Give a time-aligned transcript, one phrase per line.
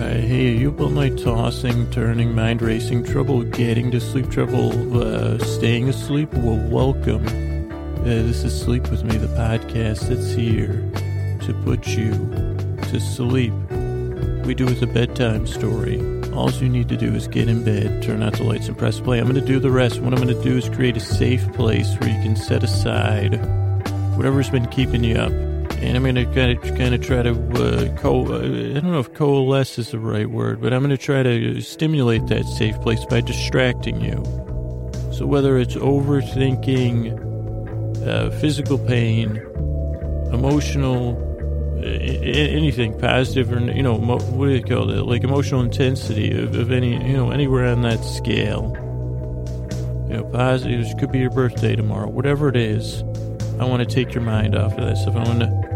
[0.00, 5.36] Uh, hey, you all night tossing, turning, mind racing, trouble getting to sleep, trouble uh,
[5.40, 6.32] staying asleep?
[6.32, 7.26] Well, welcome.
[8.00, 10.90] Uh, this is Sleep With Me, the podcast that's here
[11.42, 12.12] to put you
[12.88, 13.52] to sleep.
[14.46, 16.00] We do it a bedtime story.
[16.32, 19.00] All you need to do is get in bed, turn out the lights, and press
[19.00, 19.18] play.
[19.18, 20.00] I'm going to do the rest.
[20.00, 23.34] What I'm going to do is create a safe place where you can set aside
[24.16, 25.49] whatever's been keeping you up.
[25.82, 28.92] And I'm going to kind of, kind of try to, uh, co- uh, I don't
[28.92, 32.44] know if coalesce is the right word, but I'm going to try to stimulate that
[32.44, 34.22] safe place by distracting you.
[35.12, 39.36] So whether it's overthinking, uh, physical pain,
[40.32, 41.26] emotional,
[41.82, 45.04] anything positive or you know mo- what do you call it?
[45.06, 48.74] Like emotional intensity of, of any you know anywhere on that scale.
[50.08, 53.02] You know positive it could be your birthday tomorrow whatever it is
[53.60, 55.14] i want to take your mind off of that stuff.
[55.14, 55.69] I want to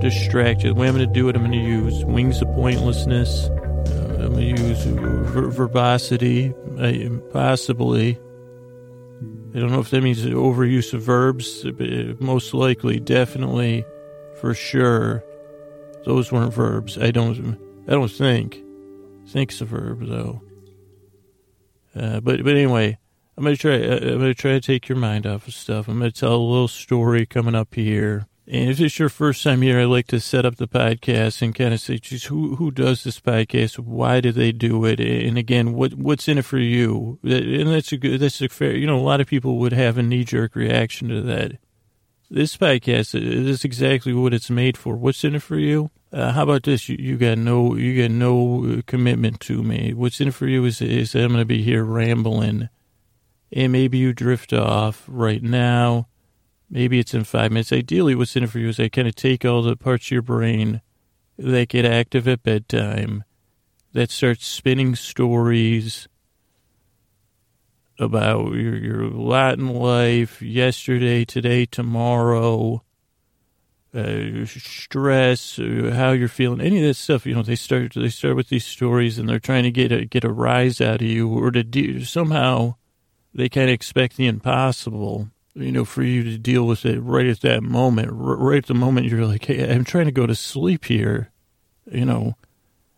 [0.00, 2.48] distract you the way i'm going to do it i'm going to use wings of
[2.54, 8.18] pointlessness uh, i'm going to use ver- verbosity uh, possibly
[9.54, 13.84] i don't know if that means overuse of verbs but most likely definitely
[14.40, 15.24] for sure
[16.08, 16.96] those weren't verbs.
[16.96, 17.58] I don't.
[17.86, 18.62] I don't think.
[19.28, 20.42] Think's a verb though.
[21.94, 22.98] Uh, but but anyway,
[23.36, 23.74] I'm gonna try.
[23.74, 25.86] Uh, I'm gonna try to take your mind off of stuff.
[25.86, 28.26] I'm gonna tell a little story coming up here.
[28.50, 31.54] And if it's your first time here, I like to set up the podcast and
[31.54, 33.78] kind of say, geez, who who does this podcast?
[33.78, 35.00] Why do they do it?
[35.00, 37.18] And again, what what's in it for you?
[37.22, 38.20] And that's a good.
[38.20, 38.74] That's a fair.
[38.74, 41.58] You know, a lot of people would have a knee jerk reaction to that.
[42.30, 44.96] This podcast is exactly what it's made for.
[44.96, 45.90] What's in it for you?
[46.10, 46.88] Uh, how about this?
[46.88, 49.92] You, you got no, you got no commitment to me.
[49.92, 52.70] What's in it for you is, is I'm going to be here rambling,
[53.52, 56.08] and maybe you drift off right now.
[56.70, 57.72] Maybe it's in five minutes.
[57.72, 60.10] Ideally, what's in it for you is I kind of take all the parts of
[60.10, 60.82] your brain
[61.38, 63.24] that get active at bedtime,
[63.92, 66.08] that starts spinning stories
[67.98, 72.82] about your, your Latin life, yesterday, today, tomorrow,
[73.94, 77.26] uh, stress, uh, how you're feeling, any of that stuff.
[77.26, 80.04] You know, they start they start with these stories, and they're trying to get a
[80.04, 82.74] get a rise out of you, or to do somehow
[83.34, 85.30] they kind of expect the impossible.
[85.58, 88.74] You know, for you to deal with it right at that moment, right at the
[88.74, 91.30] moment you're like, hey, I'm trying to go to sleep here.
[91.90, 92.36] You know,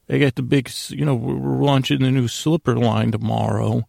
[0.09, 3.87] I got the big, you know, we're launching the new slipper line tomorrow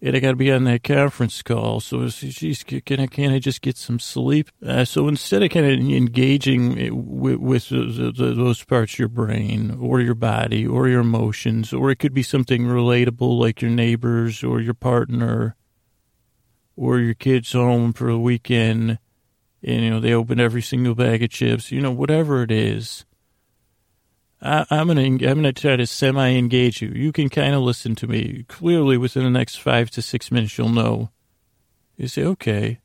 [0.00, 1.80] and I got to be on that conference call.
[1.80, 4.50] So, geez, can I, can I just get some sleep?
[4.64, 9.08] Uh, so instead of kind of engaging with, with the, the, those parts of your
[9.08, 13.72] brain or your body or your emotions, or it could be something relatable like your
[13.72, 15.56] neighbors or your partner
[16.78, 18.98] or your kids home for a weekend
[19.62, 23.04] and, you know, they open every single bag of chips, you know, whatever it is.
[24.40, 26.90] I, am gonna I'm gonna try to semi engage you.
[26.90, 28.44] You can kind of listen to me.
[28.46, 31.10] Clearly, within the next five to six minutes, you'll know.
[31.96, 32.78] You say, okay,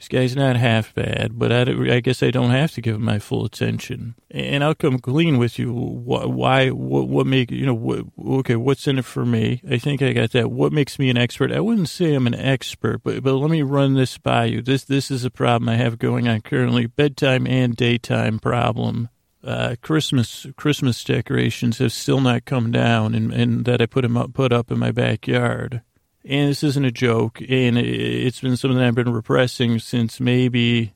[0.00, 3.04] this guy's not half bad, but I, I guess I don't have to give him
[3.04, 5.74] my full attention, and I'll come clean with you.
[5.74, 6.70] Why?
[6.70, 7.06] What?
[7.06, 7.74] What make you know?
[7.74, 9.60] What, okay, what's in it for me?
[9.70, 10.50] I think I got that.
[10.50, 11.52] What makes me an expert?
[11.52, 14.62] I wouldn't say I'm an expert, but but let me run this by you.
[14.62, 19.10] This this is a problem I have going on currently: bedtime and daytime problem
[19.44, 24.16] uh, Christmas Christmas decorations have still not come down, and, and that I put them
[24.16, 25.82] up put up in my backyard.
[26.24, 30.92] And this isn't a joke, and it, has been something I've been repressing since maybe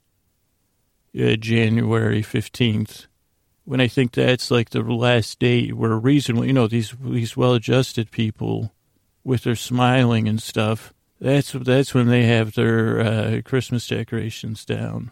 [1.19, 3.07] uh, January fifteenth,
[3.65, 8.11] when I think that's like the last date where reasonable, you know, these these well-adjusted
[8.11, 8.75] people
[9.25, 10.93] with their smiling and stuff.
[11.21, 15.11] That's that's when they have their uh, Christmas decorations down.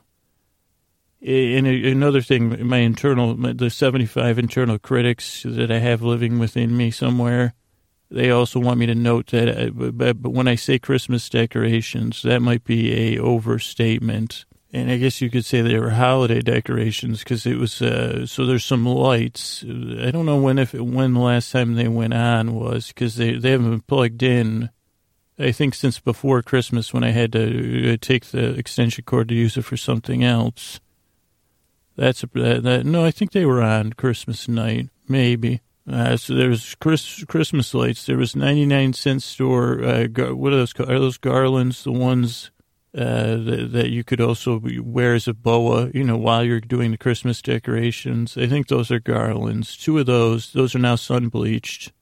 [1.24, 6.90] And another thing, my internal, the 75 internal critics that I have living within me
[6.90, 7.54] somewhere,
[8.12, 12.42] they also want me to note that, uh, but when I say Christmas decorations, that
[12.42, 14.44] might be a overstatement.
[14.74, 18.46] And I guess you could say they were holiday decorations because it was, uh, so
[18.46, 19.62] there's some lights.
[19.64, 23.34] I don't know when, if, when the last time they went on was because they,
[23.34, 24.70] they haven't been plugged in.
[25.38, 29.34] I think since before Christmas when I had to uh, take the extension cord to
[29.34, 30.80] use it for something else.
[31.96, 35.60] That's a, that, that, no, I think they were on Christmas night, maybe.
[35.90, 38.06] Uh, so there was Chris, Christmas lights.
[38.06, 39.82] There was 99 cent store.
[39.82, 40.74] Uh, gar, what are those?
[40.78, 41.84] Are those garlands?
[41.84, 42.50] The ones
[42.96, 46.92] uh, that, that you could also wear as a boa, you know, while you're doing
[46.92, 48.36] the Christmas decorations.
[48.36, 49.76] I think those are garlands.
[49.76, 50.52] Two of those.
[50.52, 51.92] Those are now sun bleached.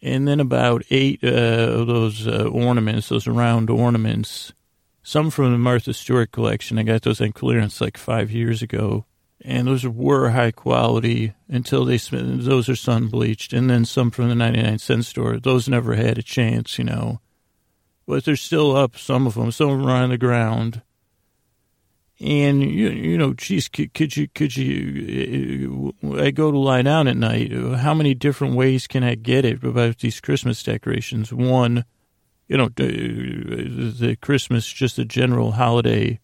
[0.00, 4.52] And then about eight uh, of those uh, ornaments, those round ornaments
[5.02, 6.78] some from the Martha Stewart collection.
[6.78, 9.04] I got those on clearance like five years ago.
[9.44, 14.28] And those were high quality until they those are sun bleached, and then some from
[14.28, 15.38] the ninety nine cent store.
[15.38, 17.20] Those never had a chance, you know.
[18.06, 18.96] But they're still up.
[18.96, 20.82] Some of them, some of them are on the ground.
[22.20, 25.92] And you, you know, geez, could, could you, could you?
[26.04, 27.52] Uh, uh, I go to lie down at night.
[27.52, 31.32] How many different ways can I get it about these Christmas decorations?
[31.32, 31.84] One,
[32.46, 36.20] you know, the uh, Christmas, just a general holiday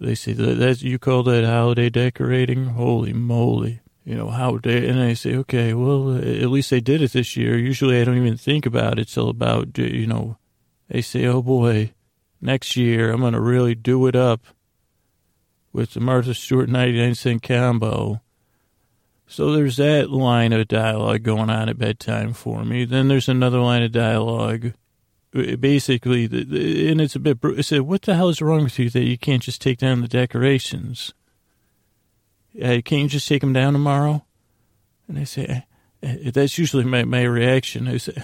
[0.00, 2.66] they say that you call that holiday decorating?
[2.66, 3.80] Holy moly.
[4.04, 7.36] You know, how they, and I say, okay, well, at least they did it this
[7.36, 7.56] year.
[7.58, 10.38] Usually I don't even think about it till about, you know,
[10.88, 11.92] they say, oh boy,
[12.40, 14.40] next year I'm to really do it up
[15.72, 18.20] with the Martha Stewart 99 cent combo.
[19.26, 22.84] So there's that line of dialogue going on at bedtime for me.
[22.84, 24.72] Then there's another line of dialogue
[25.32, 27.38] basically, and it's a bit.
[27.44, 30.00] I said, "What the hell is wrong with you that you can't just take down
[30.00, 31.12] the decorations?
[32.56, 34.24] Uh, can't you just take them down tomorrow?"
[35.08, 35.64] And I say,
[36.02, 38.14] uh, uh, "That's usually my my reaction." I say,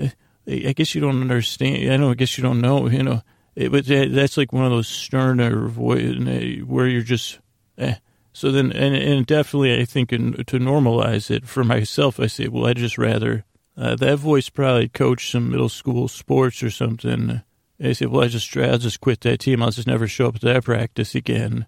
[0.00, 0.08] uh,
[0.46, 1.90] "I guess you don't understand.
[1.90, 2.10] I know.
[2.10, 2.88] I guess you don't know.
[2.88, 3.22] You know."
[3.54, 6.16] It, but that's like one of those sterner voice
[6.64, 7.38] where you're just.
[7.78, 7.96] Eh.
[8.34, 12.48] So then, and, and definitely, I think in, to normalize it for myself, I say,
[12.48, 13.44] well, I'd just rather
[13.76, 17.42] uh, that voice probably coached some middle school sports or something.
[17.78, 19.62] They said, well, I just, I'll just quit that team.
[19.62, 21.66] I'll just never show up to that practice again.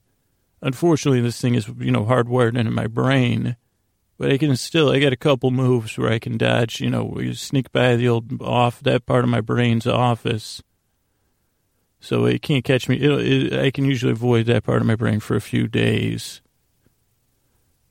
[0.62, 3.56] Unfortunately, this thing is, you know, hardwired into my brain.
[4.16, 7.20] But I can still, I got a couple moves where I can dodge, you know,
[7.32, 10.62] sneak by the old off, that part of my brain's office.
[11.98, 12.96] So it can't catch me.
[12.96, 16.42] It, I can usually avoid that part of my brain for a few days.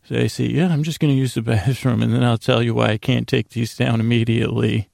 [0.05, 2.61] So I say, yeah, I'm just going to use the bathroom, and then I'll tell
[2.61, 4.89] you why I can't take these down immediately.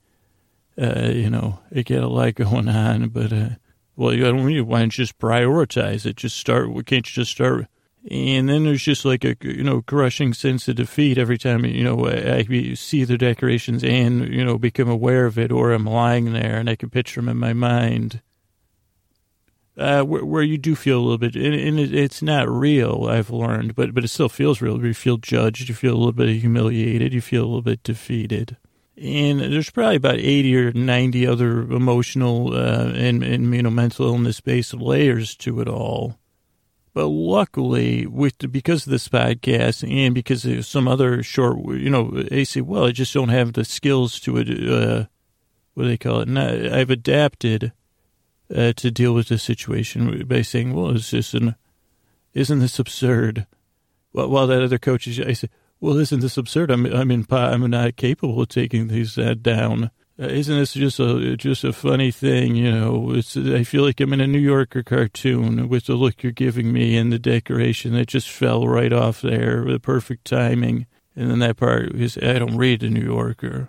[0.79, 3.49] Uh, you know, I get a lot going on, but, uh,
[3.95, 6.15] well, you don't need, why don't you just prioritize it?
[6.15, 7.65] Just start, can't you just start?
[8.09, 11.83] And then there's just like a, you know, crushing sense of defeat every time, you
[11.83, 15.85] know, I, I see the decorations and, you know, become aware of it, or I'm
[15.85, 18.21] lying there and I can picture them in my mind
[19.79, 23.07] uh, where, where, you do feel a little bit, and, and it, it's not real,
[23.09, 24.83] I've learned, but, but it still feels real.
[24.83, 28.57] You feel judged, you feel a little bit humiliated, you feel a little bit defeated.
[28.97, 34.07] And there's probably about 80 or 90 other emotional uh, and, and, you know, mental
[34.07, 36.19] illness based layers to it all.
[36.93, 41.89] But luckily, with the, because of this podcast and because of some other short, you
[41.89, 44.49] know, say, well, I just don't have the skills to it.
[44.49, 45.05] Uh,
[45.75, 46.37] what do they call it?
[46.37, 47.71] I, I've adapted
[48.55, 51.55] uh, to deal with this situation by saying, "Well, is this an,
[52.33, 53.45] isn't this absurd?"
[54.13, 55.49] Well, while that other coach is, I said,
[55.79, 56.71] "Well, isn't this absurd?
[56.71, 59.91] I'm I'm in I'm not capable of taking these uh, down.
[60.19, 62.55] Uh, isn't this just a just a funny thing?
[62.55, 66.23] You know, it's I feel like I'm in a New Yorker cartoon with the look
[66.23, 70.87] you're giving me and the decoration that just fell right off there, the perfect timing."
[71.15, 73.67] And then that part is, I don't read the New Yorker.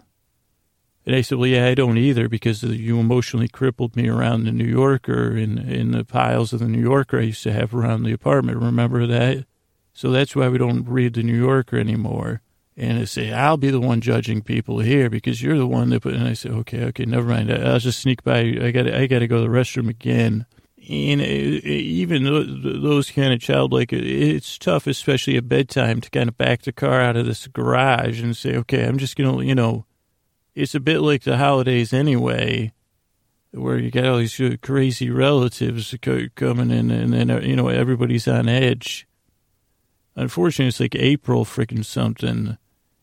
[1.07, 4.53] And I said, well, yeah, I don't either because you emotionally crippled me around the
[4.53, 8.03] New Yorker in, in the piles of the New Yorker I used to have around
[8.03, 8.59] the apartment.
[8.59, 9.47] Remember that?
[9.93, 12.43] So that's why we don't read the New Yorker anymore.
[12.77, 16.03] And I say, I'll be the one judging people here because you're the one that
[16.03, 17.53] put, and I said, okay, okay, never mind.
[17.53, 18.39] I'll just sneak by.
[18.39, 20.47] I got I got to go to the restroom again.
[20.89, 26.63] And even those kind of childlike, it's tough, especially at bedtime, to kind of back
[26.63, 29.85] the car out of this garage and say, okay, I'm just going to, you know,
[30.55, 32.73] it's a bit like the holidays anyway,
[33.53, 35.95] where you got all these crazy relatives
[36.35, 39.07] coming in, and then you know everybody's on edge.
[40.17, 42.59] Unfortunately, it's like April freaking something,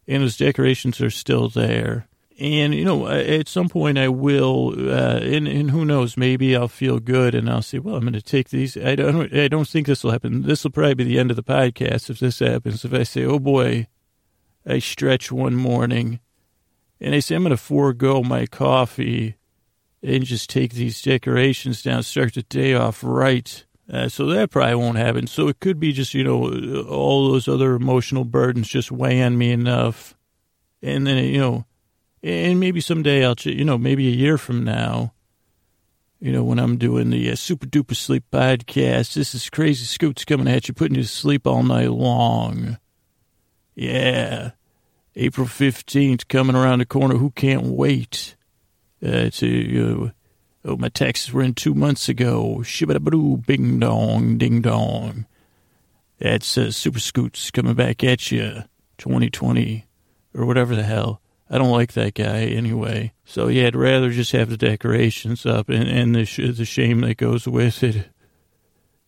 [0.07, 2.07] and those decorations are still there.
[2.39, 6.67] And you know, at some point I will, uh, and, and who knows, maybe I'll
[6.67, 8.77] feel good and I'll say, well, I'm going to take these.
[8.77, 10.43] I don't, I don't think this will happen.
[10.43, 12.85] This will probably be the end of the podcast if this happens.
[12.85, 13.87] If I say, oh boy,
[14.67, 16.19] I stretch one morning
[16.99, 19.35] and I say, I'm going to forego my coffee
[20.03, 23.65] and just take these decorations down, start the day off right.
[23.91, 25.27] Uh, so that probably won't happen.
[25.27, 29.37] So it could be just, you know, all those other emotional burdens just weigh on
[29.37, 30.15] me enough.
[30.81, 31.65] And then, you know,
[32.21, 35.13] and maybe someday I'll, you know, maybe a year from now,
[36.19, 40.25] you know, when I'm doing the uh, Super Duper Sleep podcast, this is Crazy Scoots
[40.25, 42.79] coming at you, putting you to sleep all night long.
[43.75, 44.51] Yeah.
[45.17, 47.17] April 15th coming around the corner.
[47.17, 48.35] Who can't wait
[49.03, 50.13] uh, to,
[50.63, 52.57] uh, oh, my taxes were in two months ago.
[52.59, 55.25] Shibba bing dong, ding dong.
[56.19, 58.63] That's uh, Super Scoots coming back at you
[58.99, 59.87] 2020
[60.35, 61.19] or whatever the hell.
[61.49, 63.13] I don't like that guy anyway.
[63.25, 67.01] So yeah, I'd rather just have the decorations up and, and the, sh- the shame
[67.01, 68.09] that goes with it.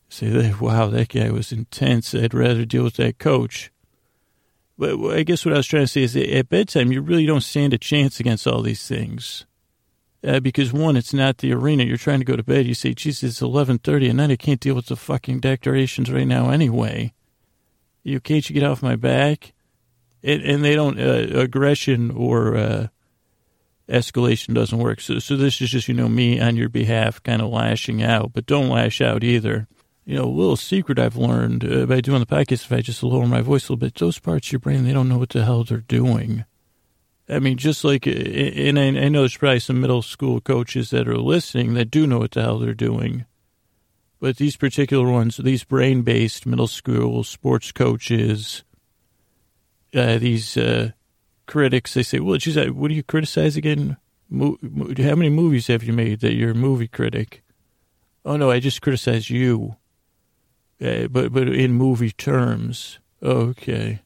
[0.08, 2.16] say, that, wow, that guy was intense.
[2.16, 3.72] I'd rather deal with that coach.
[4.80, 7.42] But I guess what I was trying to say is at bedtime, you really don't
[7.42, 9.46] stand a chance against all these things.
[10.24, 11.84] Uh, because one, it's not the arena.
[11.84, 12.66] You're trying to go to bed.
[12.66, 16.26] You say, Jesus, it's 1130 and then I can't deal with the fucking decorations right
[16.26, 17.14] now anyway.
[18.04, 19.52] You can't you get off my back?
[20.24, 22.88] And, and they don't, uh, aggression or, uh,
[23.90, 25.02] escalation doesn't work.
[25.02, 28.32] So, so this is just, you know, me on your behalf kind of lashing out,
[28.32, 29.68] but don't lash out either.
[30.10, 33.04] You know, a little secret I've learned uh, by doing the podcast, if I just
[33.04, 35.30] lower my voice a little bit, those parts of your brain, they don't know what
[35.30, 36.46] the hell they're doing.
[37.30, 41.08] I mean, just like, uh, and I, know there's probably some middle school coaches that
[41.08, 43.26] are listening that do know what the hell they're doing.
[44.20, 48.64] But these particular ones, these brain based middle school sports coaches,
[49.94, 50.90] uh, these uh,
[51.46, 53.98] critics, they say, well, geez, what do you criticize again?
[54.28, 54.58] Mo-
[54.98, 57.44] how many movies have you made that you're a movie critic?
[58.26, 59.76] Oh, no, I just criticize you.
[60.82, 63.00] Uh, but, but in movie terms.
[63.22, 64.02] Okay.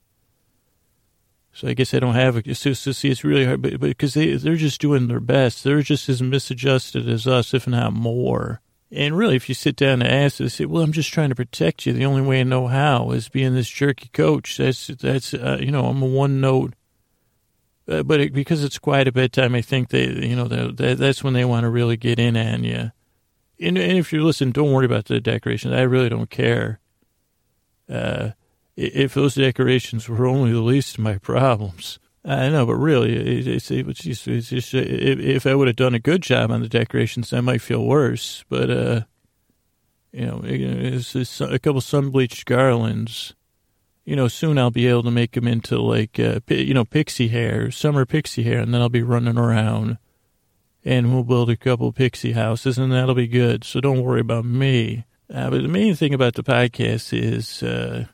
[1.52, 4.16] So I guess I don't have a, so, so see, it's really hard, but, because
[4.16, 5.64] they, they're just doing their best.
[5.64, 8.60] They're just as misadjusted as us, if not more.
[8.92, 11.36] And really, if you sit down and ask, they say, well, I'm just trying to
[11.36, 11.94] protect you.
[11.94, 14.58] The only way I know how is being this jerky coach.
[14.58, 16.74] That's, that's, uh, you know, I'm a one note.
[17.88, 21.24] Uh, but it, because it's quiet at bedtime, I think they, you know, that, that's
[21.24, 22.92] when they want to really get in on you.
[23.64, 25.74] And, and if you listen, don't worry about the decorations.
[25.74, 26.80] I really don't care.
[27.90, 28.32] Uh,
[28.76, 32.00] if those decorations were only the least of my problems.
[32.26, 33.14] I know, but really,
[33.48, 37.34] it's, it's, it's, just, if I would have done a good job on the decorations,
[37.34, 38.46] I might feel worse.
[38.48, 39.02] But, uh,
[40.14, 43.36] you know, it's, it's a couple sun bleached garlands.
[44.06, 47.28] You know, soon I'll be able to make them into like, uh, you know, pixie
[47.30, 49.98] hair, summer pixie hair, and then I'll be running around
[50.86, 53.64] and we'll build a couple pixie houses and that'll be good.
[53.64, 55.06] So don't worry about me.
[55.34, 58.06] Uh, but the main thing about the podcast is, uh,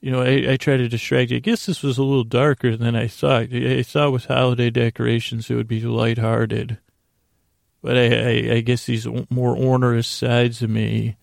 [0.00, 1.38] you know, I, I try to distract you.
[1.38, 3.52] I guess this was a little darker than I thought.
[3.52, 6.78] I thought with holiday decorations it would be lighthearted.
[7.82, 11.16] But I, I, I guess these more onerous sides of me,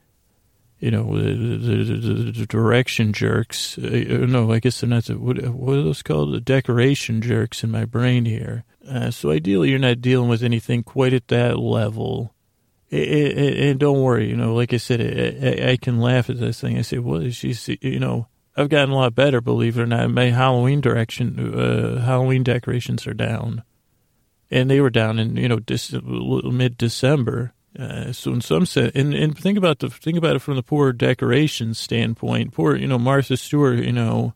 [0.84, 3.78] you know, the, the, the, direction jerks.
[3.78, 5.06] Uh, no, I guess they're not.
[5.06, 6.34] The, what, what are those called?
[6.34, 8.66] The decoration jerks in my brain here.
[8.86, 12.36] Uh, so ideally, you're not dealing with anything quite at that level.
[12.92, 16.78] And don't worry, you know, like I said, I, I can laugh at this thing.
[16.78, 20.12] I say, well, she's, you know, I've gotten a lot better, believe it or not.
[20.12, 23.64] My Halloween direction, uh, Halloween decorations are down,
[24.52, 25.60] and they were down in you know
[26.52, 27.54] mid December.
[27.78, 30.64] Uh, so in some sense, and, and think about the think about it from the
[30.64, 32.54] poor decorations standpoint.
[32.54, 33.80] Poor, you know, Martha Stewart.
[33.80, 34.34] You know,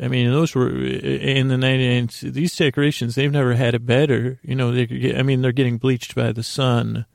[0.00, 2.32] I mean, those were in the 99.
[2.32, 4.40] These decorations, they've never had it better.
[4.42, 5.14] You know, they.
[5.16, 7.06] I mean, they're getting bleached by the sun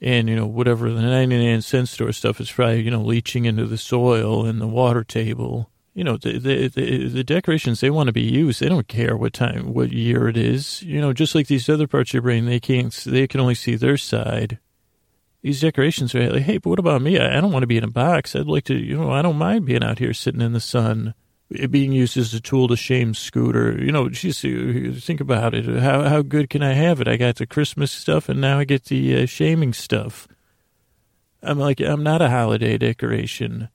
[0.00, 3.66] and you know whatever the 99 cent store stuff is probably you know leaching into
[3.66, 8.06] the soil and the water table you know the, the the, the decorations they want
[8.06, 11.34] to be used they don't care what time what year it is you know just
[11.34, 14.60] like these other parts of your brain they can't they can only see their side
[15.42, 17.78] these decorations are like hey but what about me I, I don't want to be
[17.78, 20.40] in a box i'd like to you know i don't mind being out here sitting
[20.40, 21.14] in the sun
[21.70, 23.82] being used as a tool to shame Scooter.
[23.82, 25.64] You know, just think about it.
[25.80, 27.08] How how good can I have it?
[27.08, 30.28] I got the Christmas stuff, and now I get the uh, shaming stuff.
[31.42, 33.70] I'm like, I'm not a holiday decoration.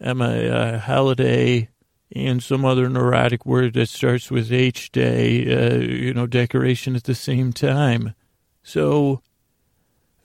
[0.00, 1.68] I'm a, a holiday
[2.14, 7.04] and some other neurotic word that starts with H day, uh, you know, decoration at
[7.04, 8.14] the same time.
[8.62, 9.22] So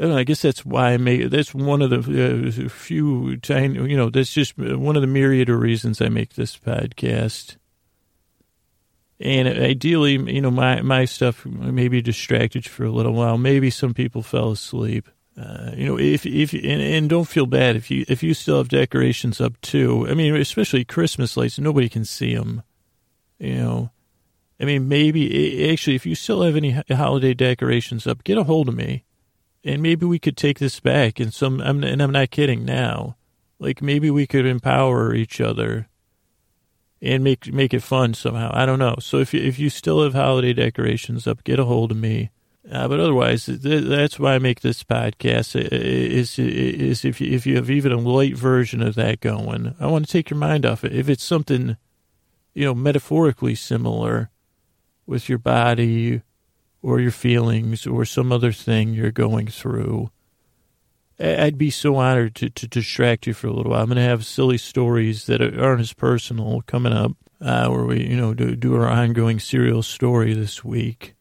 [0.08, 3.98] know, I guess that's why I make that's one of the uh, few tiny, you
[3.98, 7.58] know, that's just one of the myriad of reasons I make this podcast.
[9.20, 13.38] And ideally, you know, my, my stuff may be distracted for a little while.
[13.38, 15.08] Maybe some people fell asleep.
[15.42, 18.58] Uh, you know, if if and, and, don't feel bad if you if you still
[18.58, 20.06] have decorations up too.
[20.08, 22.62] I mean, especially Christmas lights, nobody can see them.
[23.40, 23.92] You know,
[24.60, 28.70] I mean, maybe actually, if you still have any holiday decorations up, get a hold
[28.70, 29.04] of me.
[29.64, 33.16] And maybe we could take this back and some I'm, and I'm not kidding now.
[33.58, 35.88] Like maybe we could empower each other
[37.02, 38.52] and make make it fun somehow.
[38.54, 38.96] I don't know.
[39.00, 42.30] So if you, if you still have holiday decorations up get a hold of me
[42.70, 47.56] uh, but otherwise that's why I make this podcast is is if you, if you
[47.56, 50.84] have even a light version of that going I want to take your mind off
[50.84, 51.78] it if it's something
[52.54, 54.30] you know metaphorically similar
[55.06, 56.22] with your body
[56.82, 60.10] or your feelings or some other thing you're going through.
[61.20, 63.82] I'd be so honored to, to distract you for a little while.
[63.82, 68.08] I'm going to have silly stories that aren't as personal coming up, uh, where we,
[68.08, 71.14] you know, do, do our ongoing serial story this week.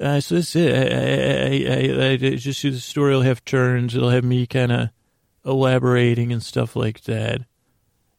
[0.00, 0.74] Uh, so that's it.
[0.74, 3.14] I, I, I, I just the story.
[3.14, 3.94] will have turns.
[3.94, 4.90] It'll have me kind of
[5.44, 7.42] elaborating and stuff like that.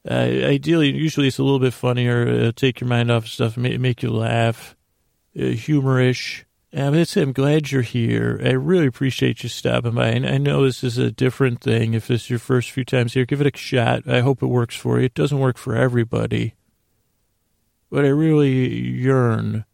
[0.10, 2.48] Uh, ideally, usually it's a little bit funnier.
[2.48, 4.76] Uh, take your mind off stuff, make, make you laugh,
[5.36, 6.44] uh, humorish.
[6.72, 7.24] Uh, but that's it.
[7.24, 8.40] I'm glad you're here.
[8.44, 10.10] I really appreciate you stopping by.
[10.10, 11.94] And I know this is a different thing.
[11.94, 14.08] If this is your first few times here, give it a shot.
[14.08, 15.06] I hope it works for you.
[15.06, 16.54] It doesn't work for everybody.
[17.90, 19.66] But I really yearn,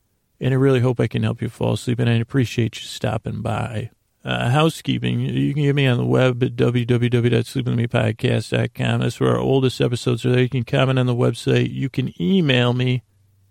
[0.41, 1.99] and I really hope I can help you fall asleep.
[1.99, 3.91] And I appreciate you stopping by.
[4.23, 8.99] Uh, housekeeping, you can get me on the web at www.sleepwithmepodcast.com.
[8.99, 10.41] That's where our oldest episodes are there.
[10.41, 11.73] You can comment on the website.
[11.73, 13.01] You can email me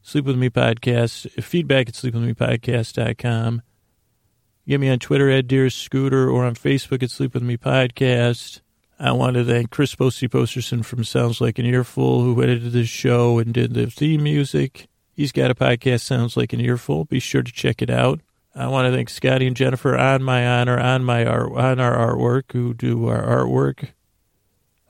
[0.03, 3.63] Sleep With Me Podcast, feedback at sleepwithmepodcast.com.
[4.69, 8.61] Get me on Twitter at Dear Scooter or on Facebook at Sleep With Me Podcast.
[8.99, 12.89] I want to thank Chris Posty Posterson from Sounds Like an Earful, who edited this
[12.89, 14.87] show and did the theme music.
[15.13, 17.05] He's got a podcast, Sounds Like an Earful.
[17.05, 18.21] Be sure to check it out.
[18.55, 22.15] I want to thank Scotty and Jennifer on my honor, on my art, on our
[22.15, 23.91] artwork, who do our artwork.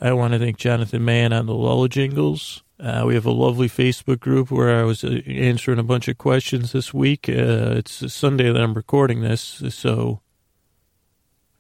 [0.00, 2.62] I want to thank Jonathan Mann on the Lulla Jingles.
[2.79, 6.17] Uh, we have a lovely Facebook group where I was uh, answering a bunch of
[6.17, 7.29] questions this week.
[7.29, 10.23] Uh, it's Sunday that I'm recording this, so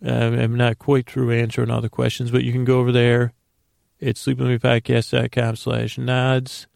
[0.04, 3.34] uh, I'm not quite through answering all the questions, but you can go over there.
[3.98, 6.66] It's sleepwithmepodcast.com slash nods.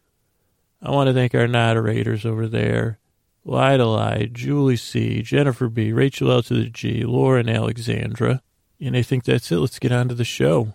[0.81, 2.99] I want to thank our moderators over there.
[3.43, 8.41] Lida Julie C., Jennifer B., Rachel L to the G, Lauren Alexandra.
[8.79, 9.57] And I think that's it.
[9.57, 10.73] Let's get on to the show.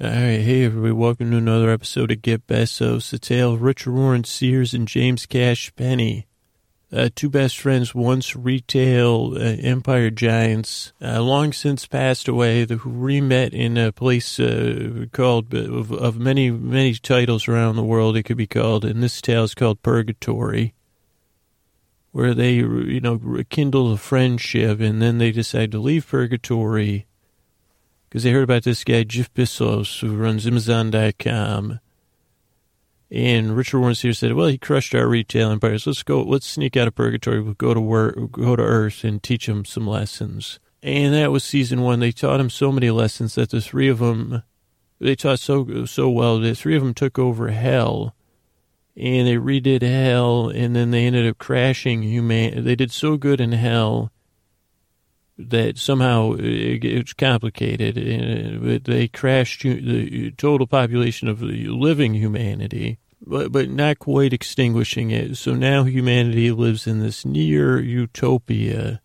[0.00, 3.92] All right, hey everybody, welcome to another episode of Get Besos, the tale of Richard
[3.92, 6.26] Warren Sears and James Cash Penney,
[6.94, 12.88] uh, two best friends, once retail uh, empire giants, uh, long since passed away, who
[12.88, 18.22] re-met in a place uh, called, of, of, many, many titles around the world it
[18.22, 20.72] could be called, and this tale is called Purgatory,
[22.12, 27.06] where they, you know, rekindle a friendship, and then they decide to leave Purgatory
[28.08, 31.80] because they heard about this guy, Jeff Bezos, who runs Amazon.com.
[33.14, 35.86] And Richard Warren here said, well, he crushed our retail empires.
[35.86, 37.40] Let's go, let's sneak out of purgatory.
[37.40, 40.58] We'll go to work, go to earth and teach him some lessons.
[40.82, 42.00] And that was season one.
[42.00, 44.42] They taught him so many lessons that the three of them,
[44.98, 46.40] they taught so, so well.
[46.40, 48.16] The three of them took over hell
[48.96, 52.64] and they redid hell and then they ended up crashing human.
[52.64, 54.10] They did so good in hell
[55.38, 57.96] that somehow it's complicated.
[57.96, 65.36] Uh, they crashed the total population of living humanity, but, but not quite extinguishing it.
[65.36, 69.00] So now humanity lives in this near utopia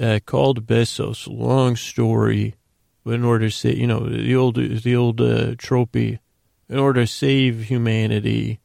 [0.00, 1.28] uh, called Bezos.
[1.28, 2.54] Long story,
[3.04, 6.20] but in order to say, you know, the old the old uh, trophy,
[6.68, 8.60] in order to save humanity.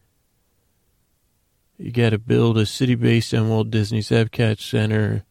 [1.78, 5.24] You got to build a city based on Walt Disney's Epcot Center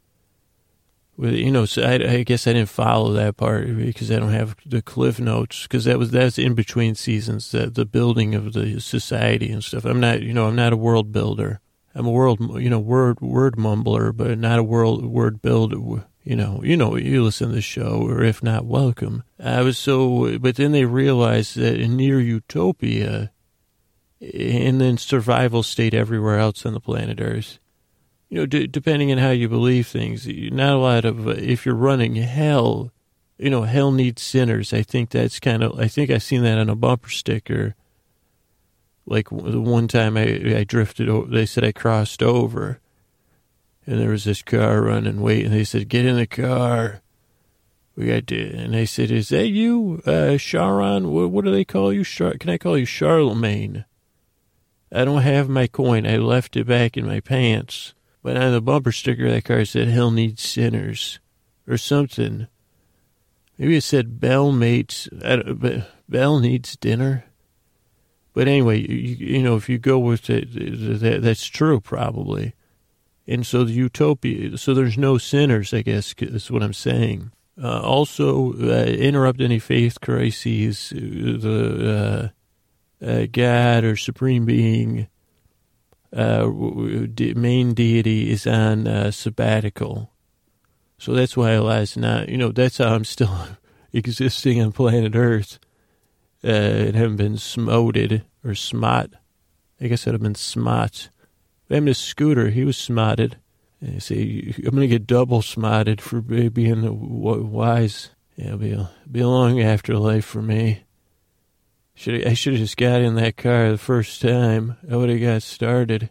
[1.18, 4.54] you know, so I, I, guess I didn't follow that part because I don't have
[4.64, 8.80] the cliff notes because that was that's in between seasons, the, the building of the
[8.80, 9.84] society and stuff.
[9.84, 11.60] I'm not, you know, I'm not a world builder.
[11.94, 16.04] I'm a world, you know, word word mumbler, but not a world word builder.
[16.22, 19.24] You know, you know, you listen to the show, or if not, welcome.
[19.42, 23.32] I was so, but then they realized that in near utopia,
[24.20, 27.58] and then survival state everywhere else on the planet Earth
[28.28, 31.64] you know, d- depending on how you believe things, not a lot of, uh, if
[31.64, 32.92] you're running hell,
[33.38, 34.72] you know, hell needs sinners.
[34.72, 37.74] I think that's kind of, I think I've seen that on a bumper sticker.
[39.06, 42.80] Like the one time I, I drifted over, they said I crossed over
[43.88, 47.00] and there was this car running, wait, and they said, get in the car.
[47.96, 51.10] We got to, and they said, is that you, uh, Charon?
[51.10, 52.04] What, what do they call you?
[52.04, 53.86] Char- Can I call you Charlemagne?
[54.92, 56.06] I don't have my coin.
[56.06, 57.94] I left it back in my pants.
[58.22, 61.20] But on the bumper sticker, that car said "Hell needs sinners"
[61.66, 62.46] or something.
[63.56, 65.08] Maybe it said "Bell mates."
[66.08, 67.24] Bell needs dinner.
[68.32, 72.54] But anyway, you, you know, if you go with it, that, that's true probably.
[73.26, 77.30] And so the utopia, so there's no sinners, I guess, is what I'm saying.
[77.62, 80.92] Uh, also, uh, interrupt any faith crises.
[80.94, 82.32] Uh, the
[83.02, 85.08] uh, uh, God or Supreme Being
[86.12, 86.48] uh,
[87.36, 90.10] main deity is on uh, sabbatical.
[90.98, 93.36] So that's why Elias not, you know, that's how I'm still
[93.92, 95.58] existing on planet Earth
[96.42, 99.12] uh, and haven't been smoted or smot.
[99.80, 101.08] I guess I'd have been smot.
[101.70, 102.50] I'm a scooter.
[102.50, 103.36] He was smotted.
[103.80, 108.10] And I say, I'm going to get double smotted for being wise.
[108.36, 110.84] Yeah, it'll be a, be a long afterlife for me.
[111.98, 114.76] Should I should have just got in that car the first time.
[114.88, 116.10] I would have got started.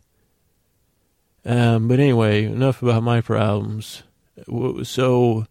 [1.46, 4.04] Um, but anyway, enough about my problems.
[4.84, 5.46] So,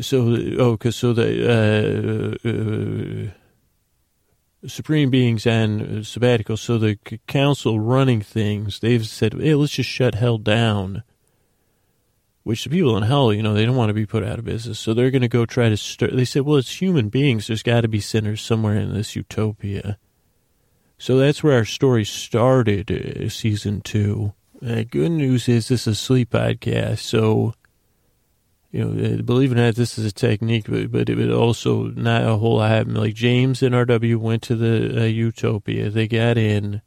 [0.00, 3.32] so oh, cause so the uh,
[4.62, 6.56] uh, supreme beings on sabbatical.
[6.56, 6.94] So the
[7.26, 11.02] council running things, they've said, hey, let's just shut hell down.
[12.46, 14.44] Which the people in hell, you know, they don't want to be put out of
[14.44, 14.78] business.
[14.78, 16.14] So they're going to go try to start.
[16.14, 17.48] They said, well, it's human beings.
[17.48, 19.98] There's got to be sinners somewhere in this utopia.
[20.96, 24.32] So that's where our story started, uh, season two.
[24.64, 27.54] Uh, good news is this is a sleep podcast, so
[28.70, 31.86] you know, uh, believe it or not, this is a technique, but, but it also
[31.96, 32.86] not a whole lot.
[32.86, 36.80] Like James and RW went to the uh, Utopia, they got in,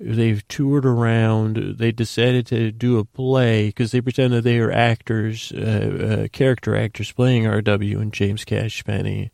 [0.00, 4.72] they've toured around, they decided to do a play because they pretend that they are
[4.72, 9.30] actors, uh, uh, character actors playing RW and James Cash Penney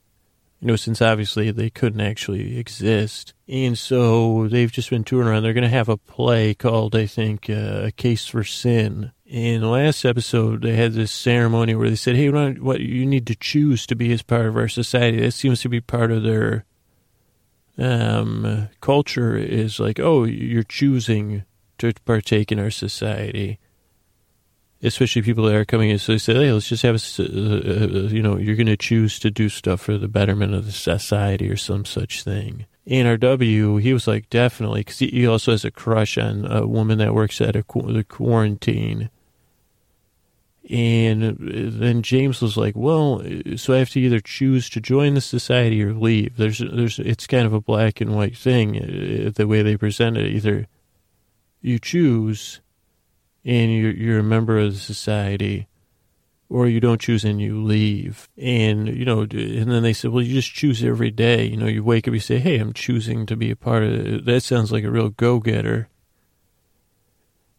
[0.61, 3.35] you know, since obviously they couldn't actually exist.
[3.47, 5.43] And so they've just been touring around.
[5.43, 9.13] They're going to have a play called, I think, uh, A Case for Sin.
[9.27, 13.05] In the last episode, they had this ceremony where they said, hey, what, what you
[13.05, 15.21] need to choose to be as part of our society.
[15.21, 16.65] That seems to be part of their
[17.79, 21.45] um, culture is like, oh, you're choosing
[21.79, 23.59] to partake in our society
[24.83, 25.99] especially people that are coming in.
[25.99, 28.77] So they say, hey, let's just have a, uh, uh, you know, you're going to
[28.77, 32.67] choose to do stuff for the betterment of the society or some such thing.
[32.87, 37.15] NRW, he was like, definitely, because he also has a crush on a woman that
[37.15, 39.11] works at a the quarantine.
[40.69, 43.23] And then James was like, well,
[43.57, 46.37] so I have to either choose to join the society or leave.
[46.37, 50.17] There's, there's, it's kind of a black and white thing, uh, the way they present
[50.17, 50.33] it.
[50.33, 50.67] Either
[51.61, 52.61] you choose
[53.45, 55.69] and you're, you're a member of the society,
[56.49, 58.29] or you don't choose and you leave.
[58.37, 61.45] And, you know, and then they said, well, you just choose every day.
[61.45, 63.93] You know, you wake up, you say, hey, I'm choosing to be a part of
[63.93, 64.25] it.
[64.25, 65.89] That sounds like a real go getter.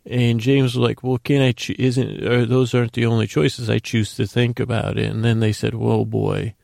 [0.09, 3.69] And James was like, well, can I, cho- isn't, or those aren't the only choices.
[3.69, 5.11] I choose to think about it.
[5.11, 6.55] And then they said, whoa, boy.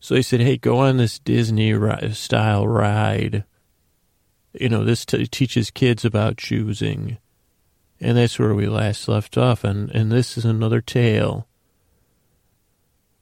[0.00, 1.74] So they said, hey, go on this Disney
[2.14, 3.44] style ride.
[4.54, 7.18] You know, this t- teaches kids about choosing.
[8.00, 9.64] And that's where we last left off.
[9.64, 11.46] And, and this is another tale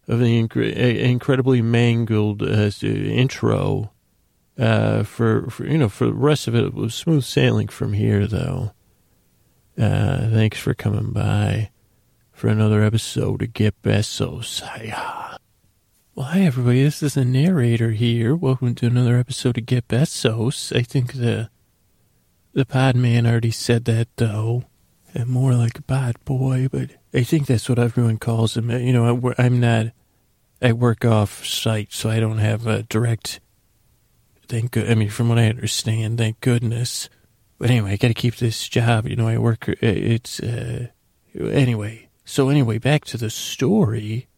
[0.06, 3.90] of the incre- incredibly mangled uh, intro.
[4.56, 7.94] Uh, for, for, you know, for the rest of it, it was smooth sailing from
[7.94, 8.72] here, though.
[9.78, 11.68] Uh, thanks for coming by
[12.32, 14.62] for another episode of Get Besos.
[14.62, 15.36] Hiya.
[16.14, 16.82] Well, hi, everybody.
[16.82, 18.34] This is the narrator here.
[18.34, 20.74] Welcome to another episode of Get Besos.
[20.74, 21.50] I think the
[22.54, 24.64] the pod man already said that, though.
[25.12, 28.70] And more like a bad boy, but I think that's what everyone calls him.
[28.70, 29.88] You know, I, am not,
[30.62, 33.40] I work off site, so I don't have a direct,
[34.48, 37.10] thank good, I mean, from what I understand, thank goodness.
[37.58, 39.06] But anyway, I got to keep this job.
[39.06, 40.88] You know, I work, it's, uh,
[41.34, 42.08] anyway.
[42.24, 44.28] So anyway, back to the story.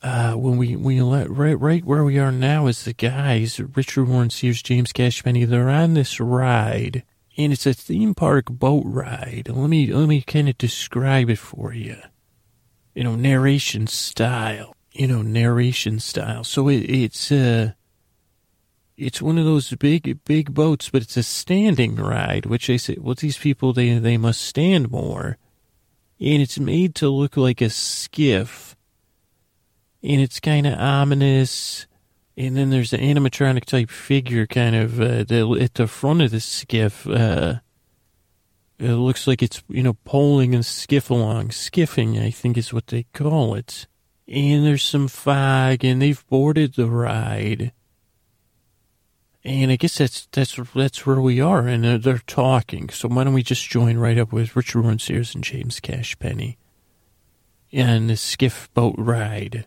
[0.00, 4.06] Uh, when we, we let, right, right where we are now is the guys, Richard
[4.06, 7.02] Warren Sears, James Cash Penney, they're on this ride
[7.38, 9.48] and it's a theme park boat ride.
[9.48, 11.96] Let me let me kind of describe it for you.
[12.94, 14.74] You know, narration style.
[14.92, 16.42] You know, narration style.
[16.42, 17.72] So it, it's uh
[18.98, 22.96] it's one of those big big boats, but it's a standing ride, which they say,
[23.00, 25.38] well, these people they they must stand more,
[26.20, 28.76] and it's made to look like a skiff,
[30.02, 31.86] and it's kind of ominous
[32.38, 36.30] and then there's an animatronic type figure kind of uh, the, at the front of
[36.30, 37.04] the skiff.
[37.04, 37.56] Uh,
[38.78, 41.48] it looks like it's, you know, poling and skiff along.
[41.48, 43.88] Skiffing, I think is what they call it.
[44.28, 47.72] And there's some fog, and they've boarded the ride.
[49.44, 52.88] And I guess that's that's that's where we are, and they're, they're talking.
[52.90, 56.18] So why don't we just join right up with Richard Warren Sears and James Cash
[56.18, 56.58] Penney,
[57.72, 59.66] and the skiff boat ride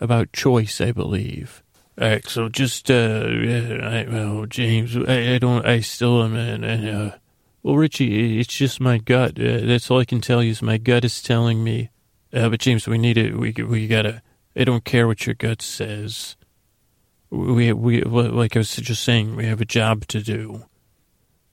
[0.00, 1.62] about choice, I believe.
[2.00, 6.64] All right, so just, uh, I, well, James, I, I don't, I still am, and,
[6.64, 7.16] uh,
[7.64, 9.30] well, Richie, it's just my gut.
[9.30, 11.90] Uh, that's all I can tell you is my gut is telling me.
[12.32, 13.36] Uh, but James, we need it.
[13.36, 14.22] We we gotta.
[14.54, 16.36] I don't care what your gut says.
[17.30, 20.64] We we like I was just saying, we have a job to do.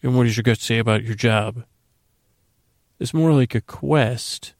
[0.01, 1.65] And what does your gut say about your job?
[2.99, 4.53] It's more like a quest.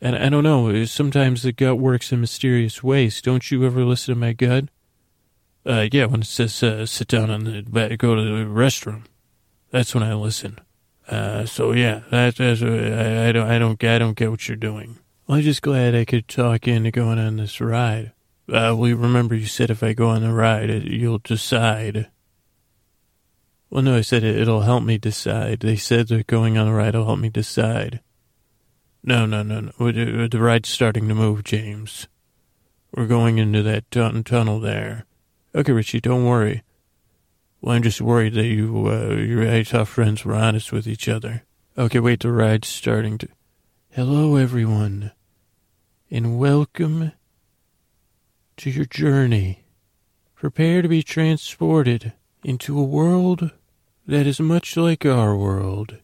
[0.00, 3.22] And I don't know, sometimes the gut works in mysterious ways.
[3.22, 4.64] Don't you ever listen to my gut?
[5.64, 9.04] Uh, yeah, when it says uh, sit down the bed, go to the restroom.
[9.70, 10.60] That's when I listen.
[11.08, 14.46] Uh, so yeah, that, that's, uh, I, I, don't, I don't, I don't get what
[14.46, 14.98] you're doing.
[15.26, 18.12] Well, I'm just glad I could talk into going on this ride.
[18.48, 22.10] Uh, well, remember you said if I go on the ride, you'll decide.
[23.70, 25.60] Well, no, I said it, it'll help me decide.
[25.60, 26.90] They said they're going on the ride.
[26.90, 28.00] It'll help me decide.
[29.02, 30.28] No, no, no, no.
[30.28, 32.06] The ride's starting to move, James.
[32.94, 35.06] We're going into that tun- tunnel there.
[35.54, 36.62] Okay, Richie, don't worry.
[37.60, 41.42] Well, I'm just worried that you, uh, your tough friends were honest with each other.
[41.76, 43.28] Okay, wait, the ride's starting to.
[43.90, 45.12] Hello, everyone,
[46.10, 47.12] and welcome
[48.58, 49.64] to your journey.
[50.34, 52.12] Prepare to be transported
[52.44, 53.50] into a world
[54.06, 55.98] that is much like our world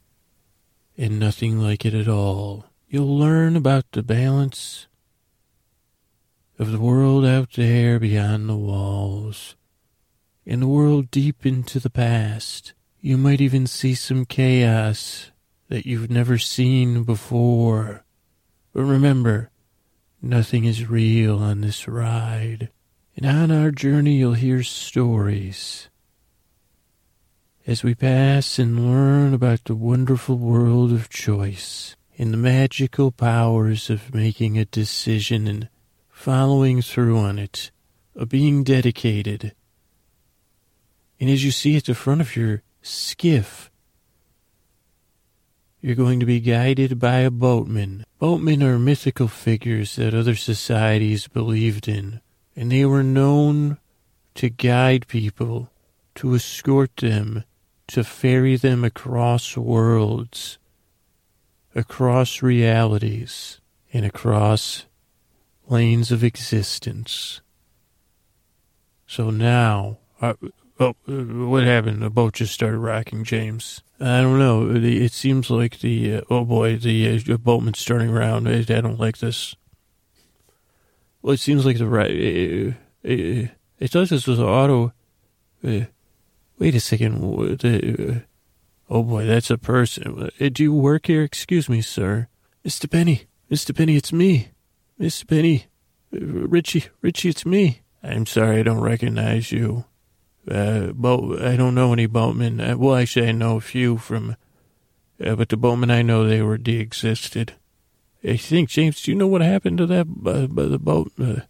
[0.96, 2.66] and nothing like it at all.
[2.88, 4.86] You'll learn about the balance
[6.58, 9.56] of the world out there beyond the walls
[10.46, 12.74] and the world deep into the past.
[13.00, 15.30] You might even see some chaos
[15.68, 18.04] that you've never seen before.
[18.72, 19.50] But remember,
[20.22, 22.70] nothing is real on this ride.
[23.16, 25.88] And on our journey, you'll hear stories
[27.66, 33.88] as we pass and learn about the wonderful world of choice and the magical powers
[33.90, 35.68] of making a decision and
[36.08, 37.70] following through on it,
[38.14, 39.54] of being dedicated.
[41.18, 43.71] And as you see at the front of your skiff,
[45.82, 48.04] you're going to be guided by a boatman.
[48.20, 52.20] Boatmen are mythical figures that other societies believed in,
[52.54, 53.78] and they were known
[54.36, 55.70] to guide people,
[56.14, 57.42] to escort them,
[57.88, 60.56] to ferry them across worlds,
[61.74, 63.60] across realities,
[63.92, 64.86] and across
[65.66, 67.40] planes of existence.
[69.06, 70.34] So now, uh,
[70.78, 72.02] oh, what happened?
[72.02, 73.82] The boat just started rocking, James.
[74.02, 74.68] I don't know.
[74.74, 78.48] It seems like the, uh, oh boy, the uh, boatman's turning around.
[78.48, 79.54] I, don't like this.
[81.22, 84.92] Well, it seems like the right, it, it, it thought this was auto,
[85.64, 85.84] uh,
[86.58, 87.22] wait a second.
[87.64, 88.20] Uh,
[88.90, 90.30] oh boy, that's a person.
[90.40, 91.22] Uh, do you work here?
[91.22, 92.26] Excuse me, sir.
[92.64, 92.90] Mr.
[92.90, 93.76] Penney, Mr.
[93.76, 94.48] Penney, it's me.
[95.00, 95.28] Mr.
[95.28, 95.66] Penney,
[96.12, 97.82] uh, Richie, Richie, it's me.
[98.02, 99.84] I'm sorry, I don't recognize you.
[100.50, 102.60] Uh, boat, I don't know any boatmen.
[102.60, 104.36] Uh, well, actually, I know a few from,
[105.24, 107.54] uh, but the boatmen I know, they were de-existed.
[108.24, 111.40] I think, James, do you know what happened to that, uh, the boat, uh,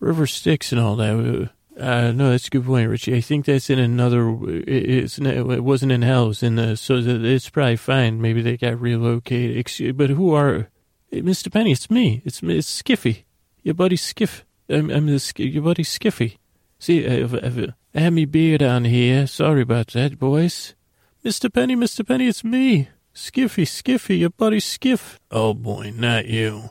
[0.00, 1.50] River Styx and all that?
[1.78, 3.16] Uh, uh, no, that's a good point, Richie.
[3.16, 6.96] I think that's in another, it, it's, it wasn't in hell, it's in the, so
[6.96, 8.20] it's probably fine.
[8.20, 9.56] Maybe they got relocated.
[9.56, 10.68] Excuse, but who are,
[11.12, 11.50] Mr.
[11.50, 12.22] Penney, it's me.
[12.24, 13.24] It's, it's Skiffy.
[13.62, 14.44] Your buddy Skiff.
[14.68, 16.38] I'm, I'm the, your buddy Skiffy.
[16.78, 19.26] See, I've, I've, I have me beard on here.
[19.26, 20.74] Sorry about that, boys.
[21.24, 21.52] Mr.
[21.52, 22.06] Penney, Mr.
[22.06, 22.88] Penney, it's me.
[23.14, 25.18] Skiffy, Skiffy, your buddy Skiff.
[25.30, 26.70] Oh, boy, not you.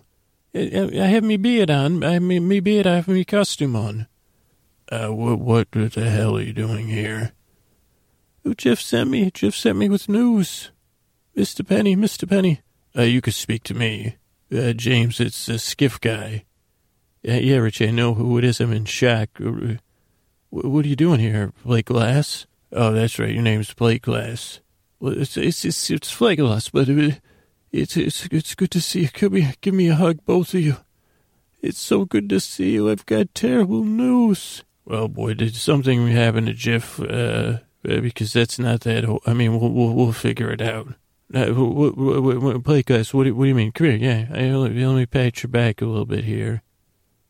[0.55, 2.03] I, I have me beard on.
[2.03, 4.08] I have me, me beard, I have me costume on.
[4.91, 7.34] Uh, what, what the hell are you doing here?
[8.45, 9.29] Oh, Jeff sent me.
[9.32, 10.71] Jeff sent me with news.
[11.36, 11.67] Mr.
[11.67, 12.27] Penney, Mr.
[12.27, 12.62] Penney.
[12.97, 14.15] Uh, you could speak to me.
[14.51, 16.45] Uh, James, it's the skiff guy.
[17.27, 18.60] Uh, yeah, Rich, I know who it is.
[18.60, 19.29] I'm in shock.
[20.53, 22.45] Uh, what are you doing here, Blake Glass?
[22.71, 23.33] Oh, that's right.
[23.33, 24.59] Your name's Blake Glass.
[24.99, 27.21] Well, it's it's it's, it's Plateglass, but it,
[27.71, 29.09] it's it's it's good to see you.
[29.13, 30.77] Give me give me a hug, both of you.
[31.62, 32.89] It's so good to see you.
[32.89, 34.63] I've got terrible news.
[34.85, 36.99] Well, boy, did something happen to Jeff?
[36.99, 39.21] Uh, because that's not that.
[39.25, 40.93] I mean, we'll we'll, we'll figure it out.
[41.33, 41.51] Uh,
[42.57, 43.71] Blake Glass, what do, what do you mean?
[43.71, 44.27] Come here, yeah.
[44.33, 46.63] I, let me pat your back a little bit here.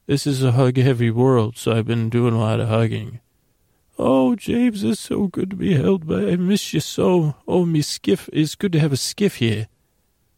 [0.10, 3.20] This is a hug heavy world, so I've been doing a lot of hugging.
[4.00, 6.32] Oh, James, it's so good to be held by.
[6.32, 7.36] I miss you so.
[7.48, 8.28] Oh, me skiff.
[8.34, 9.68] It's good to have a skiff here.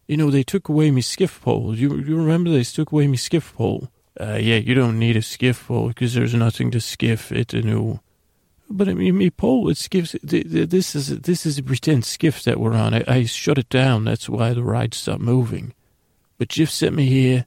[0.10, 1.74] You know, they took away me skiff pole.
[1.74, 3.88] You, you remember they took away me skiff pole?
[4.20, 7.32] Uh, yeah, you don't need a skiff pole because there's nothing to skiff.
[7.32, 8.02] it a new.
[8.70, 10.18] But I mean, me pole, it skiffs.
[10.22, 12.94] This is, this is a pretend skiff that we're on.
[12.94, 14.04] I, I shut it down.
[14.04, 15.74] That's why the ride stopped moving.
[16.38, 17.46] But Jeff sent me here,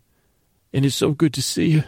[0.72, 1.84] and it's so good to see you.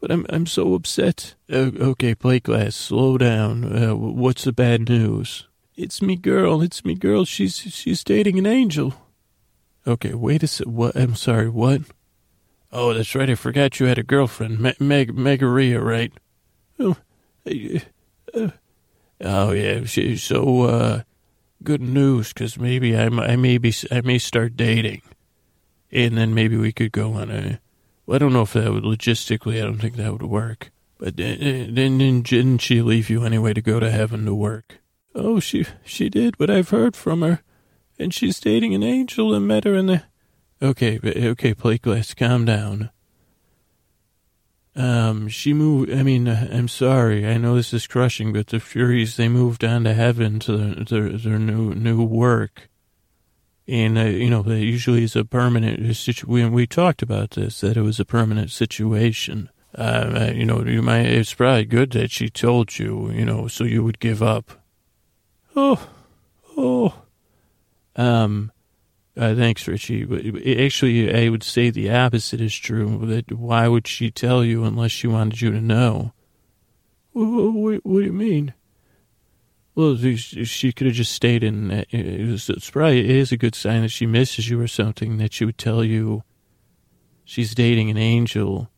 [0.00, 1.34] But I'm I'm so upset.
[1.52, 3.64] Uh, okay, Plateglass, slow down.
[3.64, 5.46] Uh, what's the bad news?
[5.76, 6.62] It's me girl.
[6.62, 7.24] It's me girl.
[7.26, 8.94] She's she's dating an angel.
[9.86, 10.66] Okay, wait a sec.
[10.66, 10.96] What?
[10.96, 11.48] I'm sorry.
[11.48, 11.82] What?
[12.72, 13.28] Oh, that's right.
[13.28, 16.12] I forgot you had a girlfriend, Meg Meg Megaera, right?
[16.78, 16.96] Oh,
[18.34, 18.48] uh,
[19.22, 19.84] oh yeah.
[19.84, 21.02] She, so uh,
[21.62, 25.02] good news, because maybe I I may be I may start dating,
[25.90, 27.60] and then maybe we could go on a
[28.10, 30.72] well, I don't know if that would logistically, I don't think that would work.
[30.98, 34.80] But then, then didn't she leave you anyway to go to heaven to work?
[35.14, 37.42] Oh, she she did, but I've heard from her,
[38.00, 40.02] and she's dating an angel and met her in the.
[40.60, 42.90] Okay, okay, Plateglass, calm down.
[44.74, 45.92] Um, she moved.
[45.92, 47.24] I mean, I'm sorry.
[47.24, 50.84] I know this is crushing, but the Furies they moved on to heaven to their
[50.84, 52.69] their, their new new work,
[53.70, 56.52] and uh, you know, usually is a permanent situation.
[56.52, 59.48] We talked about this that it was a permanent situation.
[59.74, 61.06] Uh, you know, you might.
[61.06, 63.10] It's probably good that she told you.
[63.10, 64.50] You know, so you would give up.
[65.54, 65.88] Oh,
[66.56, 66.94] oh.
[67.94, 68.50] Um,
[69.16, 70.64] uh, thanks, Richie.
[70.64, 73.06] Actually, I would say the opposite is true.
[73.06, 76.12] That why would she tell you unless she wanted you to know?
[77.12, 78.54] What, what, what do you mean?
[79.74, 81.70] Well, she could have just stayed in.
[81.70, 85.18] Uh, it's probably it is a good sign that she misses you or something.
[85.18, 86.24] That she would tell you
[87.24, 88.68] she's dating an angel.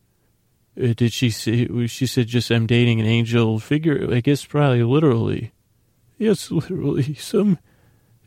[0.81, 1.87] Uh, did she say?
[1.87, 4.13] She said just I'm dating an angel figure.
[4.13, 5.53] I guess probably literally.
[6.19, 7.15] Yes, literally.
[7.15, 7.59] Some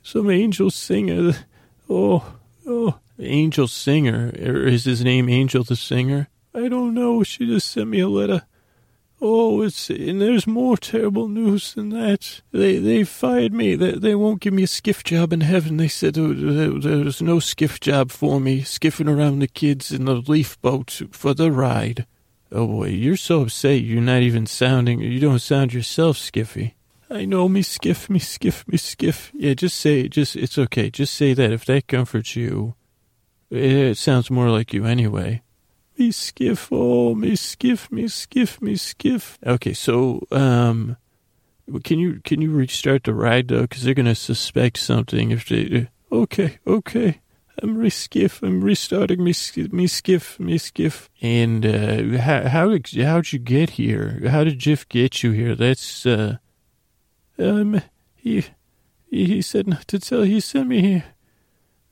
[0.01, 1.35] some angel singer
[1.89, 4.33] Oh, oh, Angel Singer.
[4.39, 6.29] Or is his name Angel the Singer?
[6.53, 7.23] I don't know.
[7.23, 8.43] She just sent me a letter.
[9.21, 12.41] Oh, it's and there's more terrible news than that.
[12.51, 13.75] They they fired me.
[13.75, 15.77] They they won't give me a skiff job in heaven.
[15.77, 18.61] They said there, there, there's no skiff job for me.
[18.61, 22.05] Skiffing around the kids in the leaf boat for the ride.
[22.51, 23.81] Oh boy, you're so upset.
[23.81, 24.99] You're not even sounding.
[24.99, 26.73] You don't sound yourself, Skiffy.
[27.09, 29.31] I know me skiff, me skiff, me skiff.
[29.33, 30.89] Yeah, just say, just, it's okay.
[30.89, 32.75] Just say that if that comforts you.
[33.51, 35.43] It sounds more like you anyway.
[35.97, 39.37] Me skiff, oh, me skiff, me skiff, me skiff.
[39.45, 40.97] Okay, so, um,
[41.83, 43.65] can you, can you restart the ride though?
[43.65, 47.21] Cause they're gonna suspect something if they, okay, okay.
[47.61, 48.43] I'm re-skiff.
[48.43, 49.33] I'm restarting me,
[49.71, 51.09] me skiff, me skiff.
[51.21, 54.21] And uh, how how how'd you get here?
[54.27, 55.55] How did Jiff get you here?
[55.55, 56.37] That's uh,
[57.39, 57.81] um,
[58.15, 58.45] he,
[59.09, 60.23] he said not to tell.
[60.23, 61.03] He sent me here.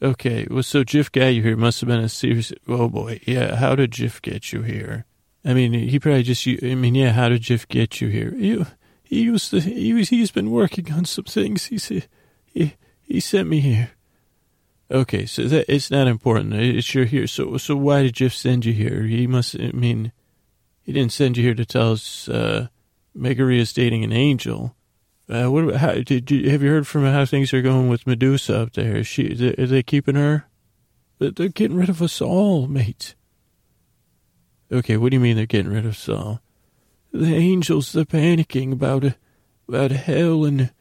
[0.04, 1.56] Okay, well, so Jiff got you here.
[1.56, 2.52] Must have been a serious.
[2.68, 3.56] Oh boy, yeah.
[3.56, 5.06] How did Jiff get you here?
[5.46, 6.46] I mean, he probably just.
[6.46, 7.14] I mean, yeah.
[7.14, 8.34] How did Jiff get you here?
[8.36, 8.68] You,
[9.02, 9.62] he used to.
[9.62, 10.10] He was.
[10.10, 11.66] He's been working on some things.
[11.68, 12.08] He said.
[12.46, 13.92] He he sent me here.
[14.92, 16.54] Okay, so that it's not important.
[16.54, 17.26] It's you're here.
[17.26, 19.04] So so why did Jiff send you here?
[19.04, 19.56] He must.
[19.58, 20.12] I mean,
[20.82, 22.28] he didn't send you here to tell us.
[22.28, 22.68] uh
[23.16, 24.76] Megaera's dating an angel.
[25.34, 28.60] Uh, what how, did you, have you heard from how things are going with Medusa
[28.60, 28.98] up there?
[28.98, 30.46] Is she are they keeping her?
[31.18, 33.16] They're getting rid of us all, mate.
[34.72, 36.42] Okay, what do you mean they're getting rid of us all?
[37.12, 39.06] The angels they're panicking about
[39.68, 40.72] about hell and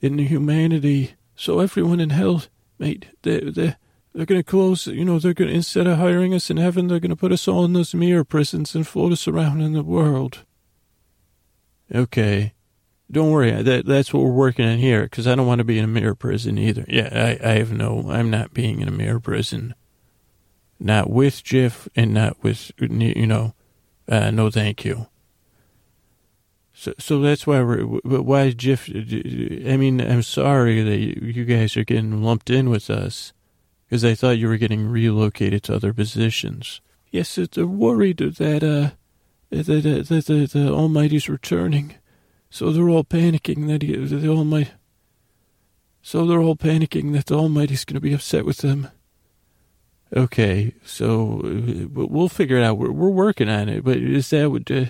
[0.00, 1.14] and humanity.
[1.34, 2.44] So everyone in hell,
[2.78, 3.76] mate, they they
[4.14, 4.86] they're gonna close.
[4.86, 7.66] You know, they're gonna instead of hiring us in heaven, they're gonna put us all
[7.66, 10.44] in those mirror prisons and float us around in the world.
[11.94, 12.54] Okay.
[13.10, 13.50] Don't worry.
[13.62, 15.88] That that's what we're working on here because I don't want to be in a
[15.88, 16.84] mirror prison either.
[16.88, 18.06] Yeah, I, I have no.
[18.08, 19.74] I'm not being in a mirror prison.
[20.78, 23.54] Not with Jiff and not with you know.
[24.08, 25.08] Uh, no, thank you.
[26.72, 27.82] So, so that's why we're.
[27.82, 28.88] Why Jiff?
[28.88, 33.32] I mean, I'm sorry that you guys are getting lumped in with us
[33.86, 36.80] because I thought you were getting relocated to other positions.
[37.10, 38.94] Yes, they're worried that uh,
[39.50, 41.96] that, that, that, that the Almighty's returning.
[42.50, 44.72] So they're all panicking that he, the Almighty.
[46.02, 48.88] So they're all panicking that the Almighty's going to be upset with them.
[50.14, 51.40] Okay, so
[51.92, 52.78] we'll figure it out.
[52.78, 54.68] We're, we're working on it, but is that what?
[54.68, 54.86] Uh,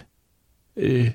[0.82, 1.10] uh,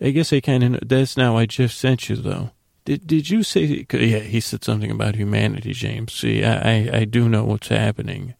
[0.00, 0.88] I guess I kind of.
[0.88, 2.52] That's not why Jeff sent you, though.
[2.84, 3.86] Did Did you say?
[3.92, 6.12] Yeah, he said something about humanity, James.
[6.12, 8.34] See, I I, I do know what's happening.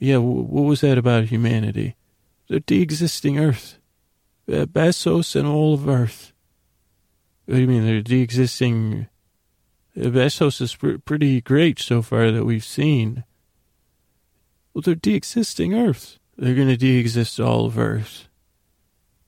[0.00, 1.94] Yeah, what was that about humanity?
[2.48, 3.78] The de-existing Earth
[4.48, 6.32] uh, Besos and all of Earth.
[7.46, 7.84] What do you mean?
[7.84, 9.08] They're de-existing.
[9.96, 13.24] Uh, Besos is pr- pretty great so far that we've seen.
[14.72, 16.18] Well, they're de-existing Earth.
[16.36, 18.28] They're going to de-exist all of Earth.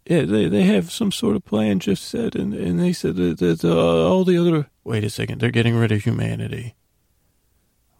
[0.09, 1.81] Yeah, they they have some sort of plan.
[1.81, 4.71] Just said, and and they said that, that uh, all the other.
[4.85, 6.77] Wait a second, they're getting rid of humanity.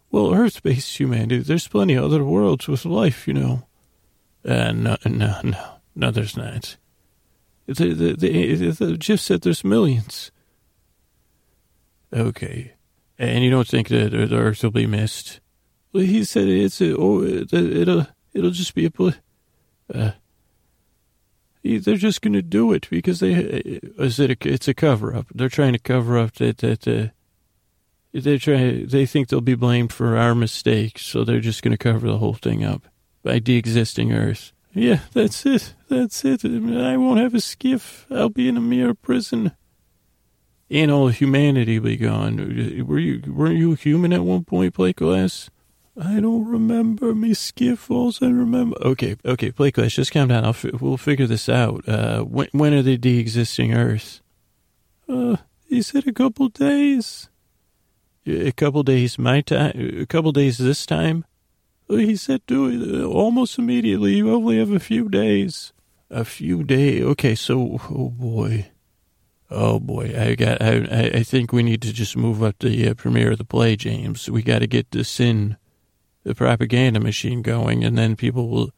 [0.09, 1.39] Well, Earth-based humanity.
[1.39, 3.67] There's plenty of other worlds with life, you know.
[4.45, 6.11] Uh, no, no, no, no.
[6.11, 6.77] There's not.
[7.67, 10.31] The, the, the, the Jeff said there's millions.
[12.13, 12.73] Okay.
[13.19, 15.39] And you don't think that the Earth will be missed?
[15.91, 19.13] Well, he said it's a, oh, it'll it'll just be a
[19.93, 20.11] uh,
[21.63, 25.27] they're just going to do it because they is it a, it's a cover up.
[25.33, 27.07] They're trying to cover up that that uh,
[28.13, 31.77] they try they think they'll be blamed for our mistakes, so they're just going to
[31.77, 32.83] cover the whole thing up
[33.23, 34.53] by de-existing Earth.
[34.73, 35.73] Yeah, that's it.
[35.89, 36.45] That's it.
[36.45, 38.05] I won't have a skiff.
[38.11, 39.53] I'll be in a mere prison.
[40.69, 42.37] And all humanity will be gone.
[42.85, 45.49] Were you, weren't you human at one point, glass?
[45.99, 48.21] I don't remember me skiffles.
[48.21, 48.77] I remember.
[48.83, 49.93] Okay, okay, class.
[49.93, 50.45] Just calm down.
[50.45, 51.87] I'll we'll figure this out.
[51.89, 54.21] Uh, when when are they de-existing Earth?
[55.09, 55.37] Uh,
[55.67, 57.29] he said a couple days.
[58.27, 59.99] A couple days my time.
[59.99, 61.25] A couple days this time.
[61.89, 64.15] He said do it uh, almost immediately.
[64.15, 65.73] You only have a few days.
[66.09, 67.03] A few days.
[67.03, 68.67] Okay, so oh boy.
[69.49, 70.61] Oh boy, I got.
[70.61, 73.77] I I think we need to just move up the uh, premiere of the play,
[73.77, 74.29] James.
[74.29, 75.55] We got to get this in
[76.27, 78.71] the propaganda machine going, and then people will,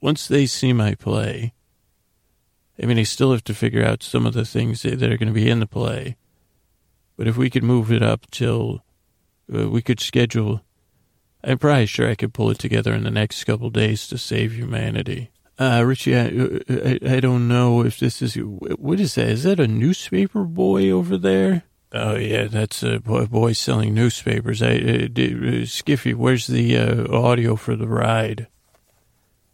[0.00, 1.52] once they see my play,
[2.80, 5.26] I mean, I still have to figure out some of the things that are going
[5.26, 6.16] to be in the play.
[7.16, 8.84] But if we could move it up till
[9.52, 10.62] uh, we could schedule,
[11.44, 14.52] I'm probably sure I could pull it together in the next couple days to save
[14.52, 15.30] humanity.
[15.58, 16.26] Uh, Richie, I,
[16.68, 19.28] I, I don't know if this is, what is that?
[19.28, 21.64] Is that a newspaper boy over there?
[21.92, 24.62] Oh yeah, that's a boy selling newspapers.
[24.62, 25.08] I, uh,
[25.66, 28.46] Skiffy, where's the uh, audio for the ride?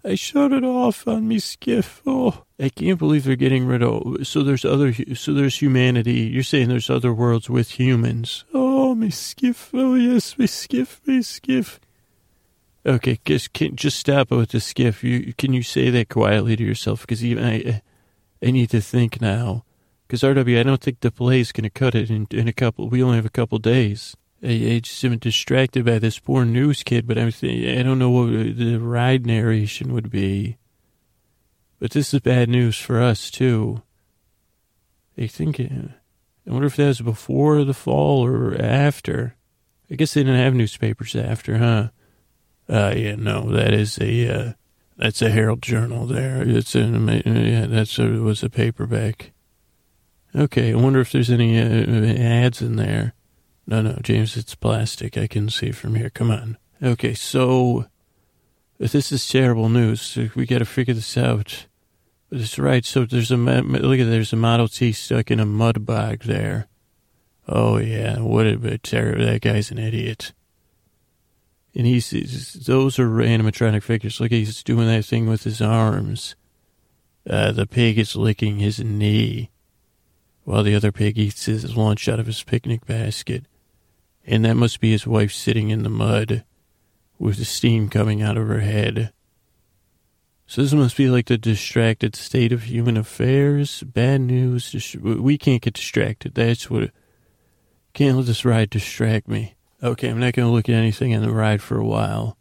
[0.08, 2.00] I shut it off on me, Skiff.
[2.06, 4.26] Oh, I can't believe they're getting rid of.
[4.26, 4.94] So there's other.
[5.14, 6.20] So there's humanity.
[6.20, 8.46] You're saying there's other worlds with humans.
[8.54, 9.70] Oh, me Skiff.
[9.74, 11.78] Oh yes, me Skiff, me Skiff.
[12.86, 15.04] Okay, just can, just stop with the Skiff.
[15.04, 17.82] You can you say that quietly to yourself because even I,
[18.42, 19.64] I need to think now.
[20.06, 22.88] Because RW, I don't think the play's going to cut it in, in a couple.
[22.88, 24.16] We only have a couple days.
[24.42, 28.10] I, I just am distracted by this poor news kid, but I'm I don't know
[28.10, 30.58] what the ride narration would be.
[31.80, 33.82] But this is bad news for us too.
[35.16, 35.60] I think.
[35.60, 35.94] Uh,
[36.46, 39.36] I wonder if that was before the fall or after.
[39.90, 41.88] I guess they didn't have newspapers after, huh?
[42.68, 44.52] Uh, yeah, no, that is a uh,
[44.96, 46.06] that's a Herald Journal.
[46.06, 49.32] There, it's an yeah, that's a, was a paperback.
[50.34, 53.14] Okay, I wonder if there's any uh, ads in there.
[53.68, 55.18] No, no, James, it's plastic.
[55.18, 56.08] I can see from here.
[56.08, 56.56] Come on.
[56.82, 57.84] Okay, so
[58.78, 61.66] this is terrible news, we got to figure this out.
[62.30, 62.82] It's right.
[62.82, 66.66] So there's a look at there's a Model T stuck in a mud bog there.
[67.46, 69.26] Oh yeah, what a terrible.
[69.26, 70.32] That guy's an idiot.
[71.74, 72.10] And he's
[72.66, 74.18] those are animatronic figures.
[74.18, 76.36] Look, he's doing that thing with his arms.
[77.28, 79.50] Uh, the pig is licking his knee
[80.44, 83.44] while the other pig eats his lunch out of his picnic basket.
[84.28, 86.44] And that must be his wife sitting in the mud
[87.18, 89.10] with the steam coming out of her head.
[90.46, 93.82] So this must be like the distracted state of human affairs.
[93.82, 94.94] Bad news.
[95.02, 96.34] We can't get distracted.
[96.34, 96.90] That's what.
[97.94, 99.54] Can't let this ride distract me.
[99.82, 102.36] Okay, I'm not going to look at anything in the ride for a while.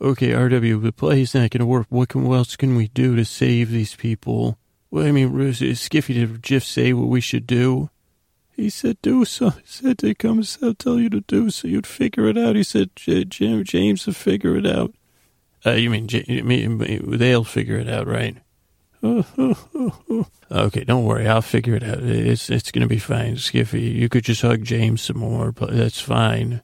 [0.00, 1.86] Okay, RW, the play's not going to work.
[1.90, 4.58] What, can, what else can we do to save these people?
[4.90, 7.88] Well, I mean, Skiffy, did Jiff say what we should do?
[8.60, 9.50] He said, do so.
[9.50, 11.66] He said they come and tell you to do so.
[11.66, 12.56] You'd figure it out.
[12.56, 14.92] He said, Jim, James will figure it out.
[15.64, 16.06] Uh, you mean,
[17.16, 18.36] they'll figure it out, right?
[19.02, 21.26] okay, don't worry.
[21.26, 22.02] I'll figure it out.
[22.02, 23.94] It's it's going to be fine, Skiffy.
[23.94, 26.60] You could just hug James some more, but that's fine.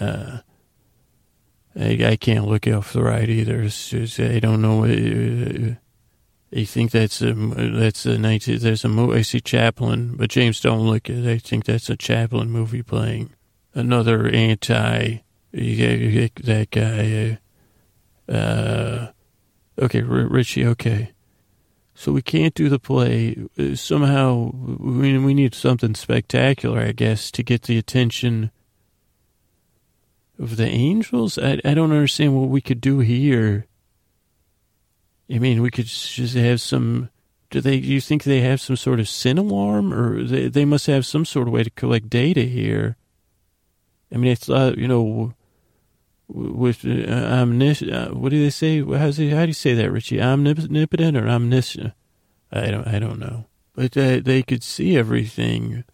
[0.00, 0.38] Uh,
[1.78, 3.62] I, I can't look off the right either.
[3.68, 4.84] Just, I don't know.
[4.84, 5.74] Uh,
[6.54, 8.58] I think that's a that's a nineteen.
[8.58, 9.18] There's a movie.
[9.18, 11.26] I see Chaplin, but James, don't look at.
[11.26, 13.34] I think that's a Chaplin movie playing
[13.74, 15.18] another anti.
[15.52, 17.38] That guy.
[18.28, 19.12] Uh, uh,
[19.78, 20.66] okay, Richie.
[20.66, 21.12] Okay,
[21.94, 23.36] so we can't do the play.
[23.58, 28.50] Uh, somehow, we we need something spectacular, I guess, to get the attention
[30.38, 31.38] of the angels.
[31.38, 33.67] I I don't understand what we could do here
[35.30, 37.10] I mean, we could just have some.
[37.50, 37.80] Do they?
[37.80, 41.06] Do you think they have some sort of sin alarm, or they they must have
[41.06, 42.96] some sort of way to collect data here?
[44.12, 45.34] I mean, it's uh, you know,
[46.28, 47.90] with uh, omniscient.
[47.90, 48.82] Uh, what do they say?
[48.82, 50.20] How's it, how do you say that, Richie?
[50.20, 51.92] Omnipotent or omniscient?
[52.50, 52.86] I don't.
[52.86, 53.46] I don't know.
[53.74, 55.84] But they could see everything.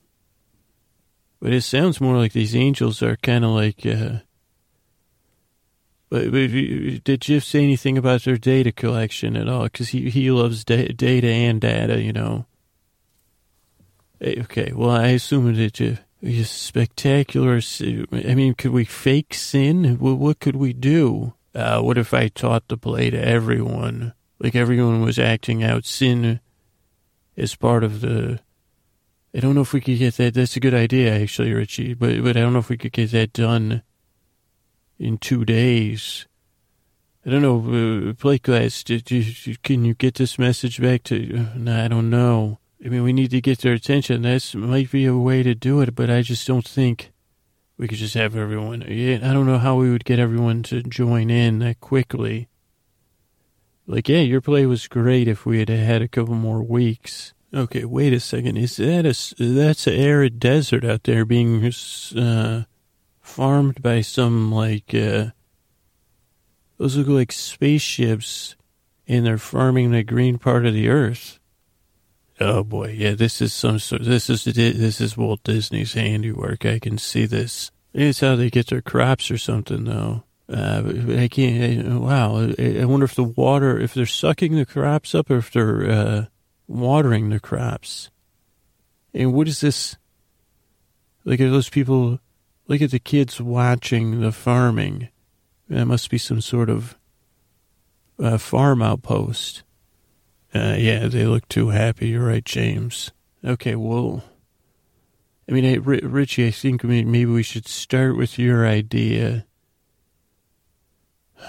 [1.40, 3.84] But it sounds more like these angels are kind of like.
[3.84, 4.20] Uh,
[6.14, 9.64] but, but did Jiff say anything about their data collection at all?
[9.64, 12.46] Because he, he loves da- data and data, you know.
[14.22, 17.60] Okay, well, I assume that uh, spectacular.
[18.12, 19.98] I mean, could we fake sin?
[19.98, 21.34] What, what could we do?
[21.52, 24.14] Uh, what if I taught the play to everyone?
[24.38, 26.38] Like everyone was acting out sin
[27.36, 28.38] as part of the.
[29.34, 30.34] I don't know if we could get that.
[30.34, 31.94] That's a good idea, actually, Richie.
[31.94, 33.82] But but I don't know if we could get that done
[34.98, 36.26] in two days.
[37.26, 38.84] I don't know, uh, Plateglass.
[38.84, 41.36] Did you, can you get this message back to?
[41.36, 42.58] Uh, no, I don't know.
[42.84, 44.22] I mean, we need to get their attention.
[44.22, 47.12] That might be a way to do it, but I just don't think.
[47.76, 48.82] we could just have everyone.
[48.82, 52.48] I don't know how we would get everyone to join in that quickly.
[53.86, 57.34] Like, yeah, your play was great if we had had a couple more weeks.
[57.52, 58.56] Okay, wait a second.
[58.56, 61.64] Is that a that's an arid desert out there being
[62.16, 62.64] uh,
[63.34, 65.26] farmed by some like uh,
[66.78, 68.54] those look like spaceships,
[69.08, 71.40] and they're farming the green part of the earth.
[72.40, 74.04] Oh boy, yeah, this is some sort.
[74.04, 76.64] This is this is Walt Disney's handiwork.
[76.64, 77.72] I can see this.
[77.92, 80.22] It's how they get their crops or something, though.
[80.48, 80.82] Uh,
[81.16, 81.88] I can't.
[81.88, 85.50] I, wow, I wonder if the water, if they're sucking the crops up, or if
[85.50, 86.24] they're uh,
[86.68, 88.10] watering the crops.
[89.12, 89.96] And what is this?
[91.24, 92.20] Like, are those people.
[92.66, 95.08] Look at the kids watching the farming.
[95.68, 96.96] That must be some sort of
[98.18, 99.62] uh, farm outpost.
[100.54, 102.08] Uh, yeah, they look too happy.
[102.08, 103.10] You're right, James.
[103.44, 104.24] Okay, well,
[105.48, 109.46] I mean, hey, Richie, I think maybe we should start with your idea.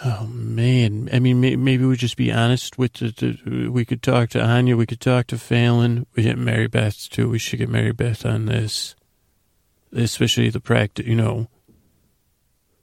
[0.04, 4.30] Oh man, I mean, maybe we just be honest with the, the, We could talk
[4.32, 4.76] to Anya.
[4.76, 6.06] We could talk to Fallon.
[6.16, 7.30] We get Mary Beth too.
[7.30, 8.96] We should get Mary Beth on this,
[9.96, 11.06] especially the practice.
[11.06, 11.48] You know.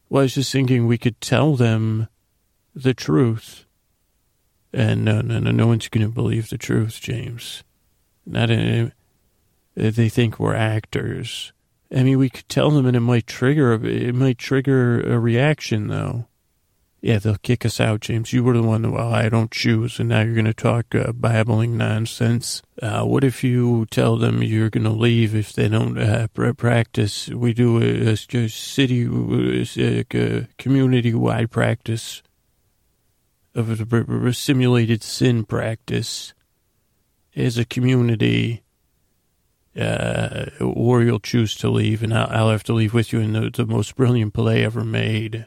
[0.09, 2.09] Well, I was just thinking we could tell them
[2.75, 3.65] the truth
[4.73, 7.63] and no, no, no, no one's going to believe the truth, James.
[8.25, 8.49] Not
[9.75, 11.53] they think we're actors.
[11.95, 15.89] I mean, we could tell them, and it might trigger it might trigger a reaction,
[15.89, 16.27] though.
[17.03, 18.33] Yeah, they'll kick us out, James.
[18.33, 20.95] You were the one that, well, I don't choose, and now you're going to talk
[20.95, 22.63] uh, babbling nonsense.
[22.81, 27.29] Uh, what if you tell them you're going to leave if they don't uh, practice?
[27.29, 28.17] We do a, a
[28.49, 32.23] city, a community-wide practice
[33.57, 36.35] of a simulated sin practice
[37.35, 38.63] as a community,
[39.77, 43.33] uh, or you'll choose to leave, and I'll, I'll have to leave with you in
[43.33, 45.47] the, the, most brilliant play ever made.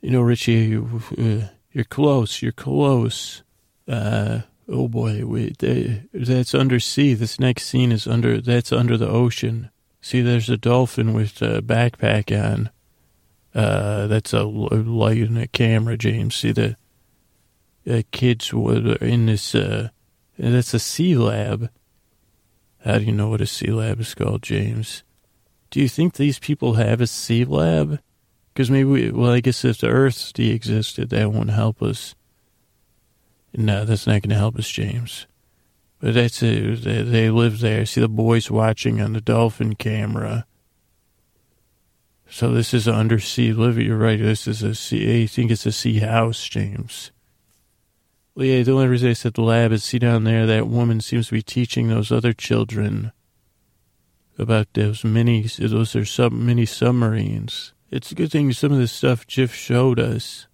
[0.00, 2.42] You know, Richie, you, uh, you're close.
[2.42, 3.42] You're close.
[3.86, 7.14] Uh, oh boy, we, they, that's undersea.
[7.14, 8.40] This next scene is under.
[8.40, 9.70] That's under the ocean.
[10.00, 12.70] See, there's a dolphin with a backpack on.
[13.54, 16.34] Uh, that's a light in a camera, James.
[16.34, 16.76] See the
[18.10, 19.54] kids were in this.
[19.54, 19.88] Uh,
[20.38, 21.70] that's sea lab.
[22.84, 25.02] How do you know what a sea lab is called, James?
[25.70, 28.00] Do you think these people have a sea lab?
[28.52, 32.14] Because maybe, we, well, I guess if the Earth existed, that won't help us.
[33.54, 35.26] No, that's not going to help us, James.
[36.00, 36.82] But that's it.
[36.82, 37.84] They, they live there.
[37.86, 40.46] See the boys watching on the dolphin camera.
[42.28, 43.86] So this is an undersea living.
[43.86, 44.18] You're right.
[44.18, 45.24] This is a sea.
[45.24, 47.10] I think it's a sea house, James.
[48.34, 50.46] Well, yeah, the only reason I said the lab is see down there.
[50.46, 53.12] That woman seems to be teaching those other children
[54.38, 55.42] about those mini.
[55.42, 57.74] Those are sub mini submarines.
[57.90, 60.46] It's a good thing some of this stuff Jiff showed us.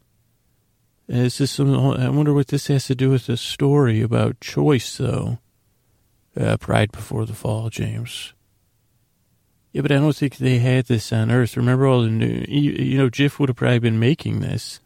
[1.08, 1.74] Is this some?
[1.74, 5.38] I wonder what this has to do with the story about choice, though.
[6.38, 8.34] Uh, Pride before the fall, James.
[9.72, 11.56] Yeah, but I don't think they had this on Earth.
[11.56, 14.80] Remember all the new, you, you know, Jiff would have probably been making this.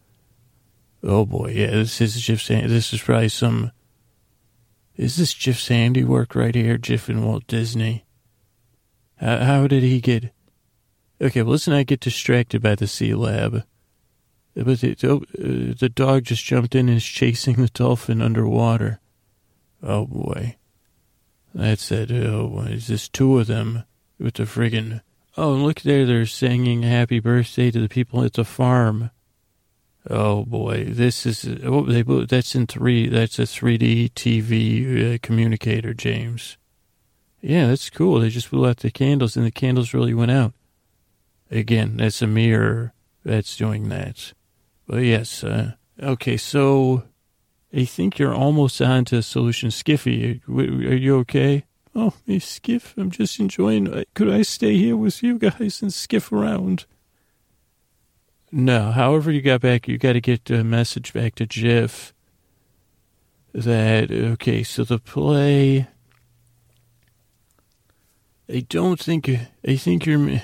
[1.02, 3.70] Oh boy, yeah, this is Jiff's, this is probably some,
[4.96, 8.04] is this Jiff's handiwork right here, Jiff and Walt Disney?
[9.16, 10.32] How, how did he get,
[11.20, 13.64] okay, well, let's not get distracted by the sea lab.
[14.54, 19.00] But the, oh, uh, the dog just jumped in and is chasing the dolphin underwater.
[19.82, 20.56] Oh boy.
[21.54, 22.10] That's it.
[22.10, 23.84] Oh, boy is this two of them?
[24.20, 25.00] with the friggin'
[25.36, 29.10] oh look there they're singing happy birthday to the people at the farm
[30.08, 35.94] oh boy this is oh they that's in three that's a 3d tv uh, communicator
[35.94, 36.58] james
[37.40, 40.52] yeah that's cool they just blew out the candles and the candles really went out
[41.50, 42.92] again that's a mirror
[43.24, 44.32] that's doing that
[44.86, 45.72] but yes uh,
[46.02, 47.02] okay so
[47.74, 52.94] i think you're almost on to a solution skiffy are you okay Oh, me skiff.
[52.96, 53.92] I'm just enjoying.
[53.92, 56.86] Uh, could I stay here with you guys and skiff around?
[58.52, 58.92] No.
[58.92, 62.14] However, you got back, you got to get a message back to Jeff
[63.52, 64.62] that okay.
[64.62, 65.88] So the play.
[68.48, 69.28] I don't think.
[69.66, 70.40] I think you're.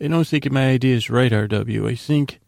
[0.00, 1.90] I don't think my idea is right, RW.
[1.90, 2.40] I think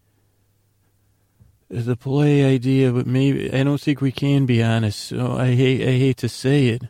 [1.70, 4.98] the play idea, but maybe I don't think we can be honest.
[4.98, 5.82] So I hate.
[5.82, 6.82] I hate to say it.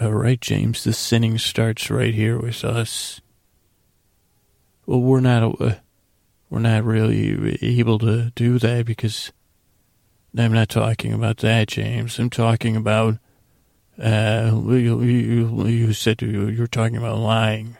[0.00, 3.20] All right, James, the sinning starts right here with us.
[4.86, 5.74] Well, we're not uh,
[6.50, 9.32] we're not really able to do that because
[10.36, 12.18] I'm not talking about that, James.
[12.18, 13.18] I'm talking about
[14.02, 17.76] uh, you, you, you said you, you're talking about lying.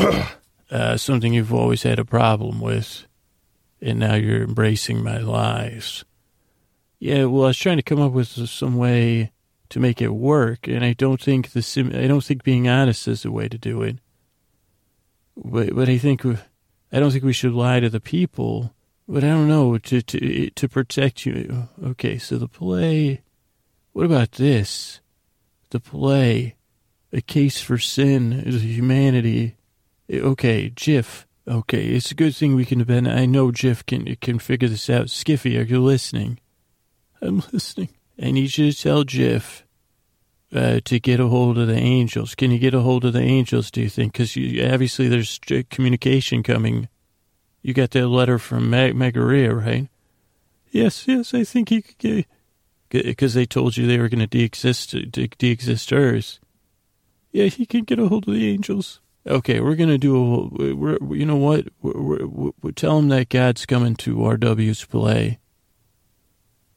[0.70, 3.06] uh, something you've always had a problem with,
[3.80, 6.04] and now you're embracing my lies.
[6.98, 9.32] Yeah, well, I was trying to come up with some way
[9.70, 13.08] to make it work, and I don't think the sim- I don't think being honest
[13.08, 13.98] is the way to do it.
[15.36, 18.74] But but I think I don't think we should lie to the people.
[19.08, 21.68] But I don't know to to to protect you.
[21.82, 23.22] Okay, so the play.
[23.92, 25.00] What about this?
[25.70, 26.56] The play,
[27.12, 29.56] a case for sin is humanity.
[30.12, 31.26] Okay, Jiff.
[31.46, 33.08] Okay, it's a good thing we can depend.
[33.08, 35.06] I know Jiff can can figure this out.
[35.06, 36.38] Skiffy, are you listening?
[37.20, 37.90] I'm listening.
[38.22, 39.64] I need you to tell Jiff
[40.54, 42.34] uh, to get a hold of the angels.
[42.34, 43.70] Can you get a hold of the angels?
[43.70, 44.12] Do you think?
[44.12, 45.40] Because obviously there's
[45.70, 46.88] communication coming
[47.62, 49.88] you got that letter from Mag- Megaera, right?
[50.70, 52.26] Yes, yes, I think he could get
[52.88, 56.40] because they told you they were going to de-exist, de-exist Earth.
[57.30, 59.00] Yeah, he can get a hold of the angels.
[59.26, 60.74] Okay, we're going to do a.
[60.74, 61.68] We're, you know what?
[61.82, 65.38] We're, we're, we're, tell him that God's coming to RW's play.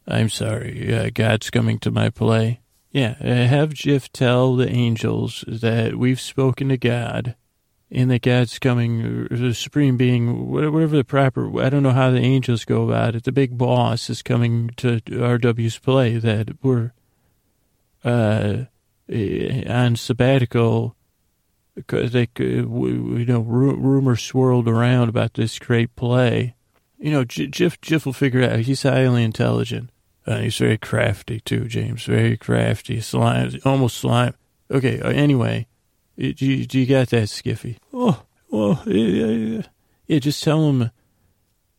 [0.06, 2.60] I'm sorry, yeah, God's coming to my play.
[2.92, 7.36] Yeah, have Jiff tell the angels that we've spoken to God
[7.90, 12.20] and that God's coming, the supreme being, whatever the proper, I don't know how the
[12.20, 13.24] angels go about it.
[13.24, 16.92] The big boss is coming to RW's play that we're
[18.04, 18.66] uh,
[19.10, 20.96] eh, on sabbatical
[21.76, 26.56] because they, you know, rumors swirled around about this great play.
[27.00, 28.60] You know, Jiff, Jiff will figure out.
[28.60, 29.90] He's highly intelligent.
[30.26, 32.06] Uh, he's very crafty too, James.
[32.06, 33.02] Very crafty.
[33.02, 34.36] Slime, almost slime.
[34.72, 35.02] Okay.
[35.02, 35.68] Uh, anyway,
[36.18, 37.78] do you, you got that, Skiffy?
[37.92, 39.62] Oh, well, yeah,
[40.08, 40.92] yeah, just tell him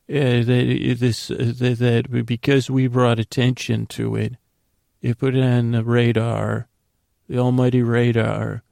[0.07, 4.34] yeah, that this that, that because we brought attention to it,
[5.01, 6.68] it put it on the radar,
[7.28, 8.62] the almighty radar,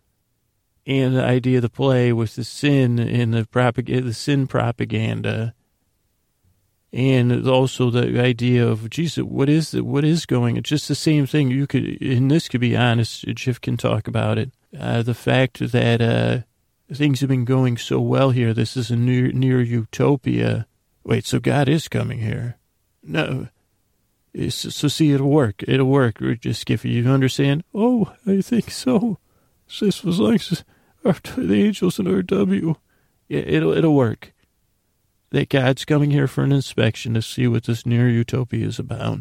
[0.87, 5.55] and the idea of the play was the sin and the propag- the sin propaganda,
[6.93, 10.57] and also the idea of Jesus, what is the, what is going?
[10.57, 11.51] It's just the same thing.
[11.51, 13.25] You could, and this could be honest.
[13.29, 16.41] Jeff can talk about it uh, the fact that uh,
[16.95, 18.53] things have been going so well here.
[18.53, 20.67] This is a near, near utopia.
[21.05, 22.57] Wait, so God is coming here?
[23.03, 23.49] No.
[24.49, 25.63] so see, it'll work.
[25.67, 26.19] It'll work.
[26.41, 27.65] Just if you understand.
[27.75, 29.19] Oh, I think so.
[29.81, 32.77] This was like the angels in RW.
[33.29, 34.33] It'll it'll work.
[35.31, 39.21] That God's coming here for an inspection to see what this near utopia is about.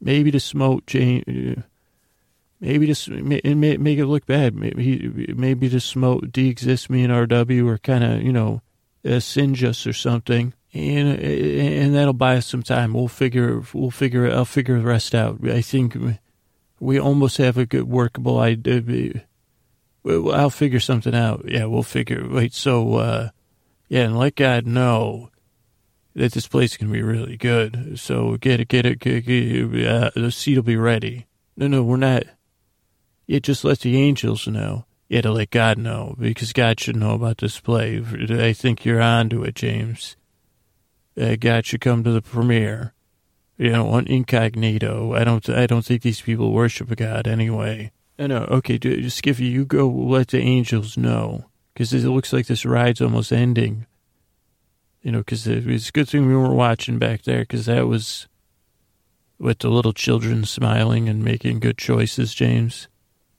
[0.00, 1.64] Maybe to smoke Jane,
[2.62, 4.54] Maybe just make it look bad.
[4.54, 8.62] Maybe maybe to smoke de-exist me and RW or kind of you know
[9.04, 12.92] uh, singe us or something, and and that'll buy us some time.
[12.92, 15.40] We'll figure we'll figure I'll figure the rest out.
[15.44, 15.96] I think
[16.82, 19.22] we almost have a good workable idea.
[20.04, 21.44] I'll figure something out.
[21.46, 22.26] Yeah, we'll figure.
[22.28, 23.28] Wait, so uh,
[23.88, 25.30] yeah, and let God know
[26.16, 28.00] that this place can be really good.
[28.00, 29.86] So get it, get it, get it.
[29.86, 31.26] Uh, the seat will be ready.
[31.56, 32.24] No, no, we're not.
[33.28, 34.84] It just let the angels know.
[35.08, 38.02] Had to let God know because God should know about this play.
[38.30, 40.16] I think you're onto it, James.
[41.20, 42.94] Uh, God should come to the premiere.
[43.58, 45.14] You want incognito.
[45.14, 45.48] I don't.
[45.48, 47.92] I don't think these people worship a God anyway.
[48.18, 48.44] I know.
[48.50, 49.88] Okay, Skiffy, you go.
[49.88, 53.86] Let the angels know because it looks like this ride's almost ending.
[55.02, 58.28] You know, because it's a good thing we weren't watching back there because that was
[59.38, 62.86] with the little children smiling and making good choices, James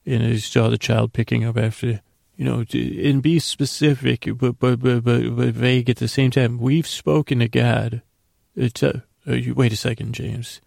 [0.05, 2.01] and you saw the child picking up after,
[2.35, 6.57] you know, and be specific, but, but, but, but, but vague at the same time.
[6.57, 8.01] We've spoken to God.
[8.55, 10.61] It's a, uh, you, wait a second, James.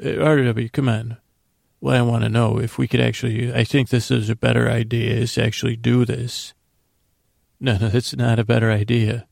[0.00, 1.18] Uh, RW, come on.
[1.80, 4.70] Well, I want to know if we could actually, I think this is a better
[4.70, 6.54] idea is to actually do this.
[7.60, 9.26] No, no, that's not a better idea.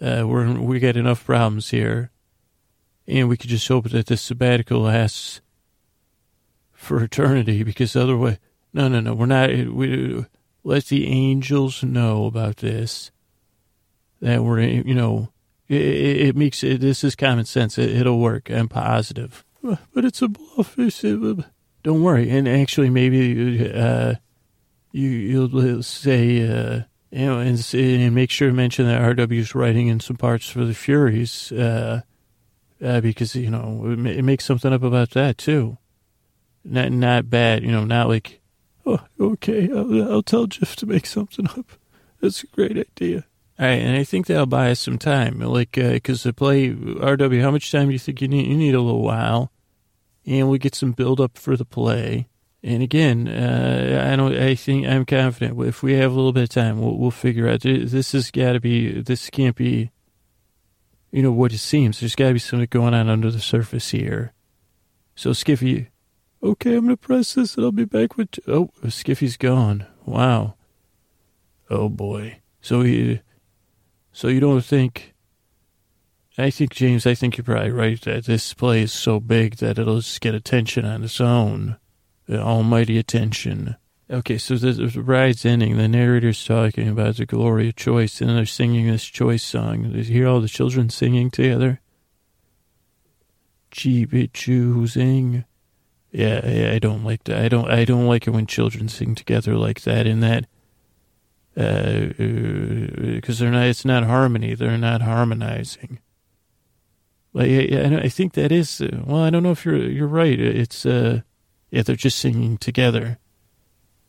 [0.00, 2.10] Uh, we're, we got enough problems here.
[3.06, 5.40] And we could just hope that this sabbatical lasts
[6.72, 8.38] for eternity because otherwise,
[8.72, 9.48] no, no, no, we're not.
[9.50, 10.26] We
[10.62, 13.10] let the angels know about this.
[14.20, 15.30] That we're, you know,
[15.68, 16.80] it, it makes it.
[16.80, 17.78] This is common sense.
[17.78, 18.50] It, will work.
[18.50, 19.44] I'm positive.
[19.62, 20.76] But it's a bluff.
[20.76, 22.30] don't worry.
[22.30, 24.14] And actually, maybe uh,
[24.92, 26.48] you you'll say.
[26.48, 30.46] Uh, you know, and, and, make sure to mention that RW's writing in some parts
[30.46, 32.02] for the Furies, uh,
[32.84, 35.78] uh, because you know it, it makes something up about that too
[36.68, 38.40] not not bad, you know, not like,
[38.86, 41.66] oh, okay, I'll, I'll tell Jeff to make something up.
[42.20, 43.24] That's a great idea.
[43.58, 47.42] Right, and I think that'll buy us some time, like, because uh, to play RW,
[47.42, 48.46] how much time do you think you need?
[48.46, 49.50] You need a little while,
[50.24, 52.28] and we get some build up for the play.
[52.62, 54.36] And again, uh, I don't.
[54.36, 55.60] I think I'm confident.
[55.60, 57.62] If we have a little bit of time, we'll, we'll figure out.
[57.62, 59.00] This has got to be.
[59.00, 59.90] This can't be.
[61.10, 61.98] You know what it seems.
[61.98, 64.34] There's got to be something going on under the surface here.
[65.16, 65.88] So Skiffy,
[66.42, 68.38] okay, I'm gonna press this, and I'll be back with.
[68.46, 69.84] Oh, Skiffy's gone.
[70.04, 70.54] Wow.
[71.68, 72.38] Oh boy.
[72.60, 73.20] So he.
[74.18, 75.14] So you don't think.
[76.36, 77.06] I think James.
[77.06, 80.34] I think you're probably right that this play is so big that it'll just get
[80.34, 81.76] attention on its own
[82.26, 83.76] the almighty attention.
[84.10, 85.76] Okay, so the, ride's ending.
[85.76, 89.92] The narrator's talking about the glory of choice, and they're singing this choice song.
[89.92, 91.80] Did you hear all the children singing together?
[93.70, 95.44] It choosing.
[96.10, 97.44] Yeah, yeah, I don't like that.
[97.44, 97.70] I don't.
[97.70, 100.08] I don't like it when children sing together like that.
[100.08, 100.46] In that,
[101.58, 103.66] because uh, they're not.
[103.66, 104.54] It's not harmony.
[104.54, 105.98] They're not harmonizing.
[107.34, 108.80] I, I think that is.
[108.80, 109.76] Uh, well, I don't know if you're.
[109.76, 110.38] You're right.
[110.38, 110.86] It's.
[110.86, 111.22] uh
[111.70, 113.18] yeah, they're just singing together.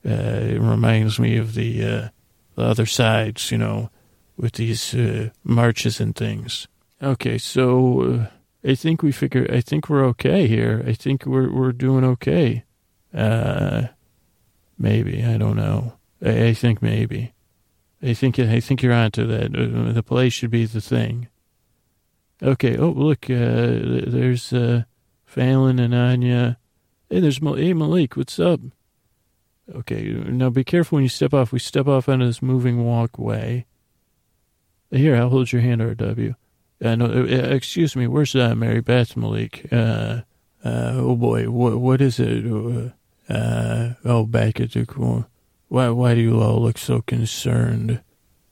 [0.06, 2.10] Uh, it reminds me of the, uh,
[2.56, 3.90] the other sides, you know,
[4.38, 6.68] with these uh, marches and things.
[7.02, 8.28] Okay, so uh,
[8.70, 9.48] I think we figure.
[9.52, 10.84] I think we're okay here.
[10.88, 12.64] I think we're we're doing okay.
[13.14, 13.88] Uh,
[14.78, 15.94] maybe I don't know.
[16.22, 17.34] I think maybe.
[18.02, 19.56] I think I think you're onto that.
[19.56, 21.28] Uh, the play should be the thing.
[22.42, 22.78] Okay.
[22.78, 23.30] Oh, look.
[23.30, 24.84] Uh, there's uh,
[25.26, 26.58] Fallon and Anya
[27.10, 28.62] Hey, there's Mal- hey Malik, what's up?
[29.74, 31.52] Okay, now be careful when you step off.
[31.52, 33.66] We step off onto this moving walkway.
[34.92, 36.36] Here, I'll hold your hand, R.W.
[36.84, 39.68] Uh, no, uh, excuse me, where's uh, Mary Beth Malik?
[39.72, 40.22] Uh,
[40.64, 42.46] uh, oh boy, what what is it?
[42.46, 45.26] Uh, uh, oh, back at the corner.
[45.70, 48.02] Why why do you all look so concerned?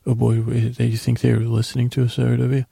[0.06, 2.64] Oh boy, you think they were listening to us, R.W.?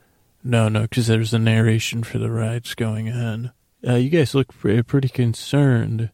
[0.44, 3.52] No, no, because there's a narration for the rides going on.
[3.86, 6.12] Uh, you guys look pretty concerned.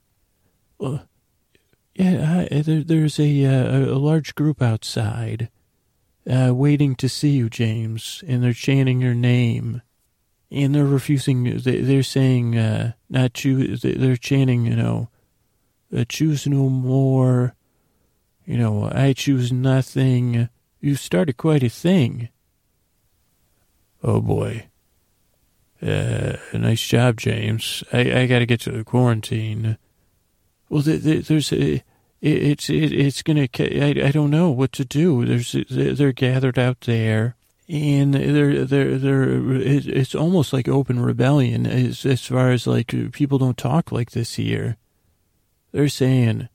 [0.80, 1.04] Well,
[1.94, 5.50] yeah, I, there, there's a, uh, a large group outside
[6.30, 9.82] uh, waiting to see you, James, and they're chanting your name.
[10.50, 15.10] And they're refusing, they're saying, uh, not choose, they're chanting, you know,
[15.96, 17.56] uh, choose no more,
[18.52, 20.50] you know, I choose nothing.
[20.82, 22.28] You started quite a thing.
[24.04, 24.68] Oh boy.
[25.82, 27.82] Uh, nice job, James.
[27.94, 29.78] I, I got to get to the quarantine.
[30.68, 31.82] Well, there's a,
[32.20, 33.48] it's it, it's gonna.
[33.58, 35.26] I, I don't know what to do.
[35.26, 37.38] There's they're gathered out there,
[37.70, 39.54] and they're they're they're.
[39.54, 44.36] It's almost like open rebellion as as far as like people don't talk like this
[44.36, 44.76] here.
[45.72, 46.50] They're saying,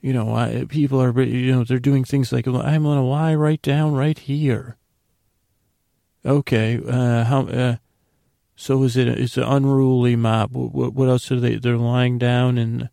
[0.00, 3.60] you know, I, people are you know they're doing things like I'm gonna lie right
[3.60, 4.76] down right here.
[6.24, 7.46] Okay, uh, how.
[7.46, 7.76] Uh,
[8.56, 9.08] so is it?
[9.08, 10.52] It's an unruly mob.
[10.52, 11.56] What, what else are they?
[11.56, 12.90] They're lying down and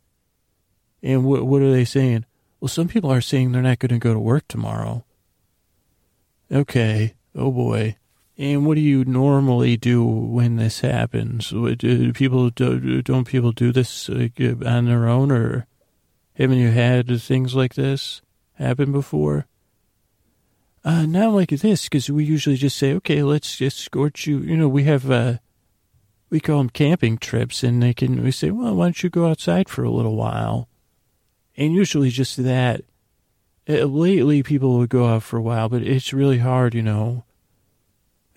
[1.04, 2.26] and what what are they saying?
[2.60, 5.04] Well, some people are saying they're not going to go to work tomorrow.
[6.52, 7.16] Okay.
[7.36, 7.98] Oh boy.
[8.38, 11.50] And what do you normally do when this happens?
[11.50, 15.66] Do people do, don't people do this on their own, or
[16.38, 18.22] haven't you had things like this
[18.54, 19.48] happen before?
[20.86, 24.40] Uh, not like this, because we usually just say, okay, let's escort you.
[24.40, 25.40] You know, we have uh,
[26.30, 29.28] we call them camping trips, and they can we say, well, why don't you go
[29.28, 30.70] outside for a little while?
[31.58, 32.82] And usually just that.
[33.70, 37.26] Uh, lately, people would go out for a while, but it's really hard, you know,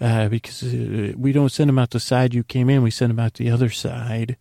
[0.01, 3.11] uh, because uh, we don't send them out the side you came in; we send
[3.11, 4.37] them out the other side.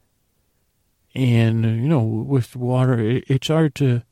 [1.16, 4.04] And you know, with water, it, it's hard to.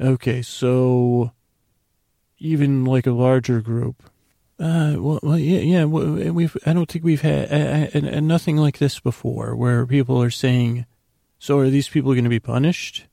[0.00, 1.32] Okay, so
[2.38, 4.02] even like a larger group,
[4.58, 5.84] uh, well, well, yeah, yeah.
[5.84, 10.30] We've, I don't think we've had uh, uh, nothing like this before, where people are
[10.30, 10.86] saying,
[11.38, 13.06] "So are these people going to be punished?"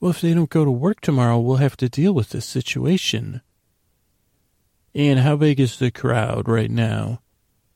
[0.00, 3.40] Well, if they don't go to work tomorrow, we'll have to deal with this situation.
[4.94, 7.22] And how big is the crowd right now?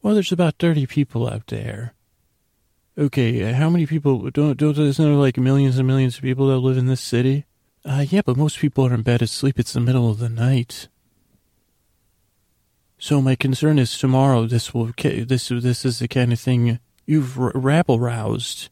[0.01, 1.95] Well, there's about thirty people out there.
[2.97, 4.31] Okay, uh, how many people?
[4.31, 7.47] Don't don't there's not like millions and millions of people that live in this city?
[7.87, 9.59] Uh, yeah, but most people are in bed asleep.
[9.59, 10.89] It's the middle of the night.
[12.99, 14.47] So my concern is tomorrow.
[14.47, 18.69] This will this this is the kind of thing you've rabble roused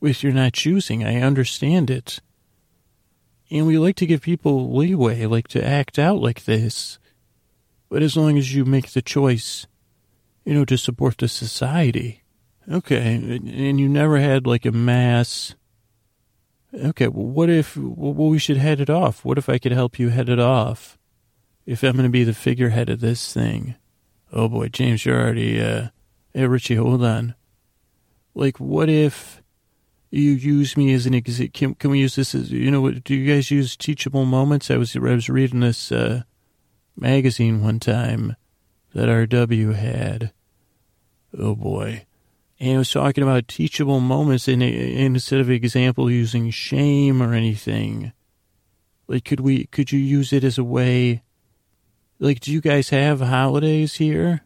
[0.00, 1.02] with your not choosing.
[1.02, 2.20] I understand it,
[3.50, 6.98] and we like to give people leeway, like to act out like this.
[7.88, 9.66] But as long as you make the choice,
[10.44, 12.21] you know, to support the society,
[12.70, 15.54] okay, and you never had like a mass.
[16.74, 19.24] Okay, well, what if well, we should head it off?
[19.24, 20.98] What if I could help you head it off?
[21.66, 23.76] if I'm going to be the figurehead of this thing.
[24.32, 25.88] Oh boy, James, you're already, uh,
[26.34, 27.34] hey, Richie, hold on.
[28.34, 29.42] Like, what if,
[30.10, 31.50] you use me as an example.
[31.54, 34.70] Can, can we use this as, you know, do you guys use teachable moments?
[34.70, 36.24] I was, I was reading this uh,
[36.96, 38.36] magazine one time
[38.92, 40.32] that RW had.
[41.38, 42.04] Oh boy.
[42.62, 48.12] And it was talking about teachable moments and instead of example using shame or anything.
[49.08, 51.24] Like, could we, could you use it as a way?
[52.20, 54.42] Like, do you guys have holidays here?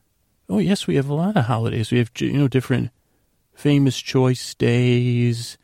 [0.48, 1.90] Oh, yes, we have a lot of holidays.
[1.90, 2.90] We have, you know, different
[3.52, 5.58] famous choice days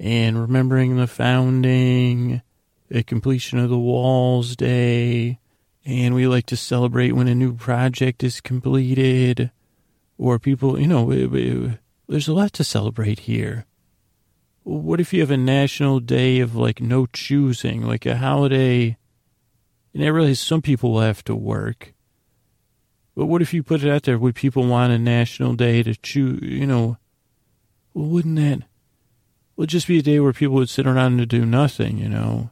[0.00, 2.42] and remembering the founding,
[2.88, 5.38] the completion of the walls day.
[5.84, 9.52] And we like to celebrate when a new project is completed
[10.20, 11.74] or people, you know,
[12.06, 13.64] there's a lot to celebrate here.
[14.64, 18.98] What if you have a national day of like no choosing, like a holiday?
[19.94, 21.94] And I realize some people will have to work.
[23.16, 24.18] But what if you put it out there?
[24.18, 26.98] Would people want a national day to choose, you know,
[27.94, 28.68] well, wouldn't that
[29.56, 32.50] would just be a day where people would sit around and do nothing, you know?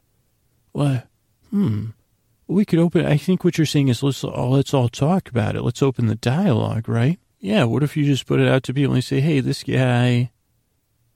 [0.72, 1.02] Well,
[1.50, 1.88] hmm.
[2.46, 3.04] We could open.
[3.04, 5.60] I think what you're saying is let's all let's all talk about it.
[5.60, 7.20] Let's open the dialogue, right?
[7.40, 7.64] Yeah.
[7.64, 10.30] What if you just put it out to people and say, "Hey, this guy,"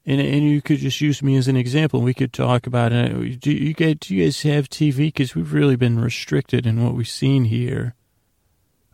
[0.05, 1.99] and and you could just use me as an example.
[1.99, 3.39] And we could talk about it.
[3.39, 5.07] Do you guys do you guys have TV?
[5.07, 7.95] Because we've really been restricted in what we've seen here.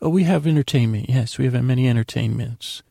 [0.02, 1.10] Oh, we have entertainment.
[1.10, 2.84] Yes, we have many entertainments.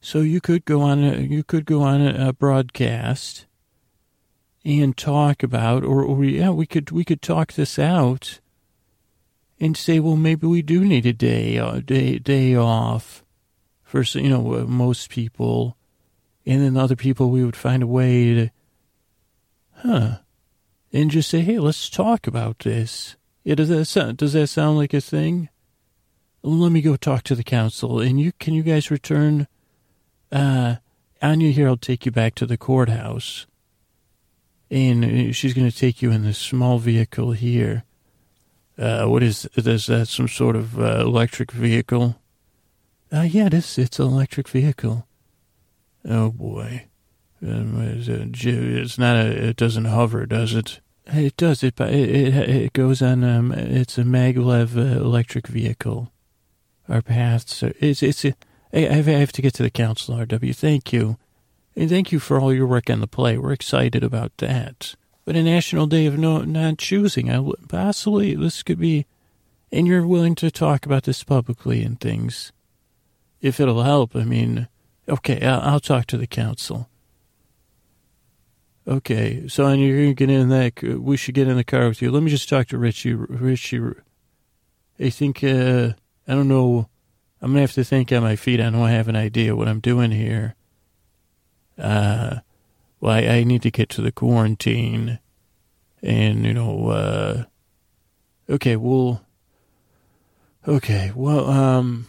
[0.00, 3.46] So you could go on a, you could go on a, a broadcast
[4.64, 8.40] and talk about, or, or yeah, we could we could talk this out
[9.60, 13.24] and say, well, maybe we do need a day uh, day day off
[13.82, 15.76] for you know uh, most people,
[16.44, 18.50] and then other people we would find a way to,
[19.76, 20.18] huh,
[20.92, 23.16] and just say, hey, let's talk about this.
[23.44, 25.48] Yeah, does that sound does that sound like a thing?
[26.42, 29.46] Let me go talk to the council, and you can you guys return
[30.34, 30.76] uh,
[31.22, 33.46] Anya here I'll take you back to the courthouse.
[34.70, 37.84] And uh, she's going to take you in this small vehicle here.
[38.78, 42.16] Uh, what is, is that some sort of uh, electric vehicle?
[43.12, 45.06] Uh, yeah, this, it's an electric vehicle.
[46.04, 46.86] Oh boy.
[47.42, 50.80] Um, it's not a, it doesn't hover, does it?
[51.06, 51.62] It does.
[51.62, 56.10] It, it, it goes on, um, it's a maglev uh, electric vehicle.
[56.88, 58.34] Our paths are, it's, it's, a,
[58.72, 60.56] I have to get to the council, RW.
[60.56, 61.18] Thank you.
[61.76, 63.36] And thank you for all your work on the play.
[63.36, 64.94] We're excited about that.
[65.24, 69.06] But a national day of no not choosing, I possibly this could be,
[69.72, 72.52] and you're willing to talk about this publicly and things,
[73.40, 74.14] if it'll help.
[74.14, 74.68] I mean,
[75.08, 76.88] okay, I'll, I'll talk to the council.
[78.86, 80.82] Okay, so and you're gonna get in that.
[80.82, 82.10] We should get in the car with you.
[82.10, 83.14] Let me just talk to Richie.
[83.14, 83.80] Richie,
[85.00, 85.94] I think uh,
[86.28, 86.90] I don't know
[87.44, 88.58] I'm gonna have to think on my feet.
[88.58, 90.54] I don't have an idea what I'm doing here.
[91.76, 92.36] Uh,
[93.04, 95.18] well, I, I need to get to the quarantine,
[96.02, 97.44] and you know, uh,
[98.48, 99.26] okay, well,
[100.66, 102.06] okay, well, um,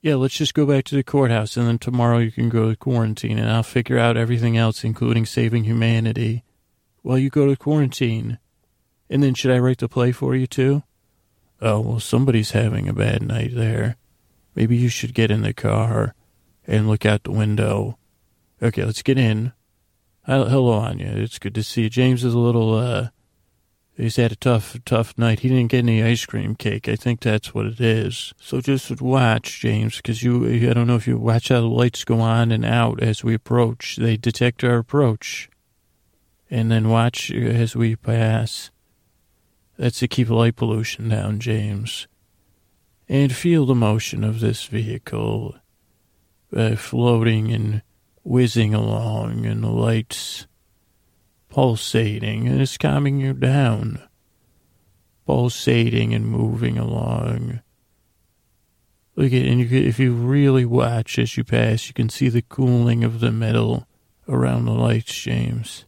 [0.00, 2.76] yeah, let's just go back to the courthouse, and then tomorrow you can go to
[2.76, 6.44] quarantine, and I'll figure out everything else, including saving humanity,
[7.02, 8.38] while you go to quarantine.
[9.10, 10.84] And then should I write the play for you too?
[11.60, 13.96] Oh well, somebody's having a bad night there.
[14.54, 16.14] Maybe you should get in the car
[16.64, 17.98] and look out the window.
[18.62, 19.52] Okay, let's get in.
[20.28, 21.12] Hello, Anya.
[21.16, 21.88] It's good to see you.
[21.88, 23.08] James is a little, uh,
[23.96, 25.40] he's had a tough, tough night.
[25.40, 26.86] He didn't get any ice cream cake.
[26.86, 28.34] I think that's what it is.
[28.38, 32.04] So just watch, James, because you, I don't know if you watch how the lights
[32.04, 33.96] go on and out as we approach.
[33.96, 35.48] They detect our approach.
[36.50, 38.70] And then watch as we pass.
[39.78, 42.06] That's to keep light pollution down, James
[43.08, 45.56] and feel the motion of this vehicle
[46.54, 47.82] uh, floating and
[48.28, 50.46] whizzing along and the lights
[51.48, 54.00] pulsating and it's calming you down
[55.26, 57.60] pulsating and moving along
[59.16, 62.42] look at and you if you really watch as you pass you can see the
[62.42, 63.86] cooling of the metal
[64.28, 65.86] around the lights james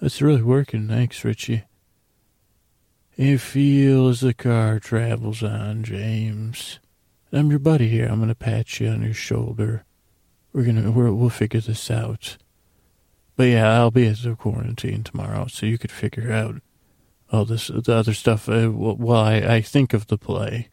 [0.00, 1.64] that's really working thanks richie
[3.20, 6.80] and feel as the car travels on, James.
[7.30, 8.06] I'm your buddy here.
[8.06, 9.84] I'm going to pat you on your shoulder.
[10.52, 12.36] We're going to, we'll figure this out.
[13.36, 16.56] But yeah, I'll be at the quarantine tomorrow, so you could figure out
[17.32, 20.68] all this, the other stuff uh, while I, I think of the play.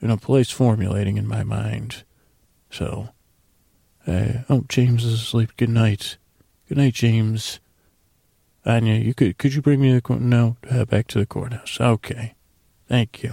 [0.00, 2.04] You know, play's formulating in my mind.
[2.70, 3.08] So,
[4.06, 5.56] uh, oh, James is asleep.
[5.56, 6.18] Good night.
[6.68, 7.60] Good night, James.
[8.64, 11.80] Anya, you could could you bring me the no uh, back to the courthouse?
[11.80, 12.34] Okay,
[12.86, 13.32] thank you.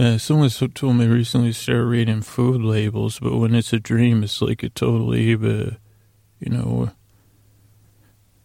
[0.00, 4.22] Uh, someone told me recently to start reading food labels, but when it's a dream,
[4.22, 5.72] it's like a totally, uh,
[6.38, 6.90] you know,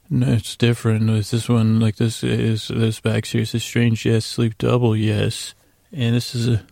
[0.09, 1.09] no, it's different.
[1.09, 4.97] With this one, like this is this box here is a strange yes, sleep double
[4.97, 5.55] yes,
[5.93, 6.65] and this is a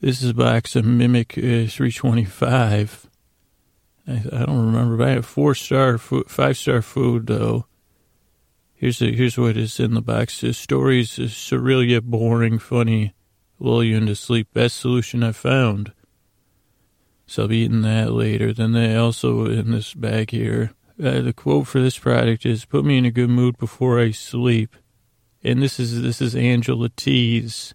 [0.00, 3.10] this is a box of Mimic uh, 325.
[4.08, 7.66] I, I, don't remember, but I have four star food, five star food though.
[8.72, 10.40] Here's the, here's what is in the box.
[10.40, 13.12] The stories surreal yet boring, funny,
[13.58, 14.48] lull you into sleep.
[14.52, 15.92] Best solution I've found.
[17.26, 18.52] So I'll be eating that later.
[18.52, 22.84] Then they also in this bag here uh, the quote for this product is "Put
[22.84, 24.76] me in a good mood before I sleep,"
[25.42, 27.74] and this is this is Angela T's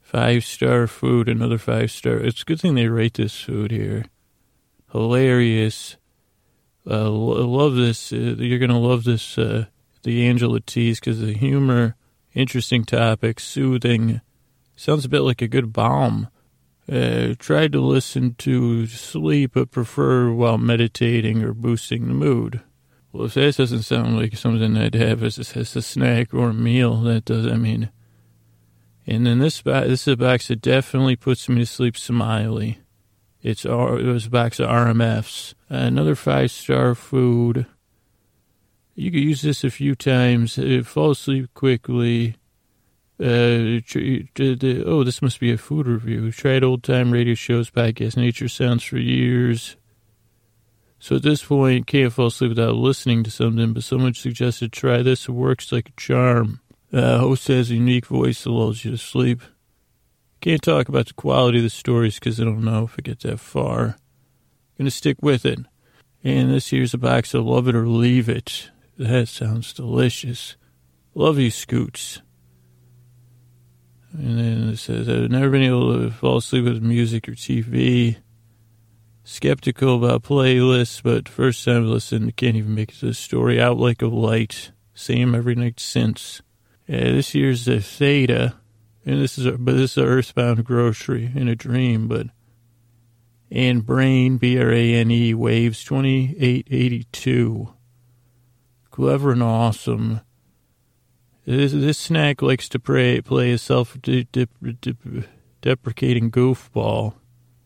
[0.00, 1.28] five star food.
[1.28, 2.16] Another five star.
[2.16, 4.06] It's a good thing they rate this food here.
[4.92, 5.96] Hilarious.
[6.88, 8.12] Uh, love this.
[8.12, 9.36] Uh, you're gonna love this.
[9.36, 9.66] Uh,
[10.04, 11.96] the Angela T's because the humor,
[12.32, 14.22] interesting topic, soothing.
[14.76, 16.28] Sounds a bit like a good balm.
[16.90, 22.60] Uh, tried to listen to sleep, but prefer while meditating or boosting the mood.
[23.12, 26.50] Well, if that doesn't sound like something I'd have as a, as a snack or
[26.50, 27.90] a meal, that does, I mean.
[29.06, 32.80] And then this, this is a box that definitely puts me to sleep smiley.
[33.42, 35.54] It's it was a box of RMFs.
[35.68, 37.66] Another five star food.
[38.94, 40.56] You could use this a few times.
[40.56, 42.36] It fall asleep quickly.
[43.20, 43.78] Uh,
[44.86, 46.32] oh, this must be a food review.
[46.32, 49.76] Tried old time radio shows, podcast, nature sounds for years.
[50.98, 55.02] So at this point, can't fall asleep without listening to something, but someone suggested try
[55.02, 55.28] this.
[55.28, 56.60] It works like a charm.
[56.92, 59.42] Uh, host has a unique voice that lulls you to sleep.
[60.40, 63.20] Can't talk about the quality of the stories because I don't know if I get
[63.20, 63.96] that far.
[64.76, 65.60] Gonna stick with it.
[66.24, 68.70] And this here's a box of Love It or Leave It.
[68.98, 70.56] That sounds delicious.
[71.14, 72.22] Love you, Scoots.
[74.16, 78.16] And then it says, I've never been able to fall asleep with music or TV.
[79.24, 84.06] Skeptical about playlists, but first time listened, can't even make the story out like a
[84.06, 84.70] light.
[84.94, 86.42] Same every night since.
[86.86, 88.54] This year's the Theta,
[89.04, 92.26] and this is a, but this is a Earthbound Grocery in a dream, but
[93.50, 97.72] and Brain B R A N E Waves twenty eight eighty two.
[98.90, 100.20] Clever and awesome.
[101.46, 104.30] This, this snack likes to play, play a self deprecating
[106.30, 107.14] goofball,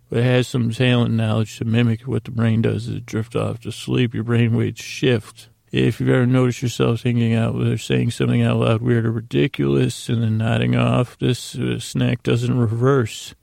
[0.09, 3.37] but it has some talent knowledge to mimic what the brain does as it drifts
[3.37, 4.15] off to sleep.
[4.15, 5.49] Your brain waves shift.
[5.71, 10.09] If you've ever noticed yourself thinking out or saying something out loud weird or ridiculous
[10.09, 13.35] and then nodding off, this uh, snack doesn't reverse.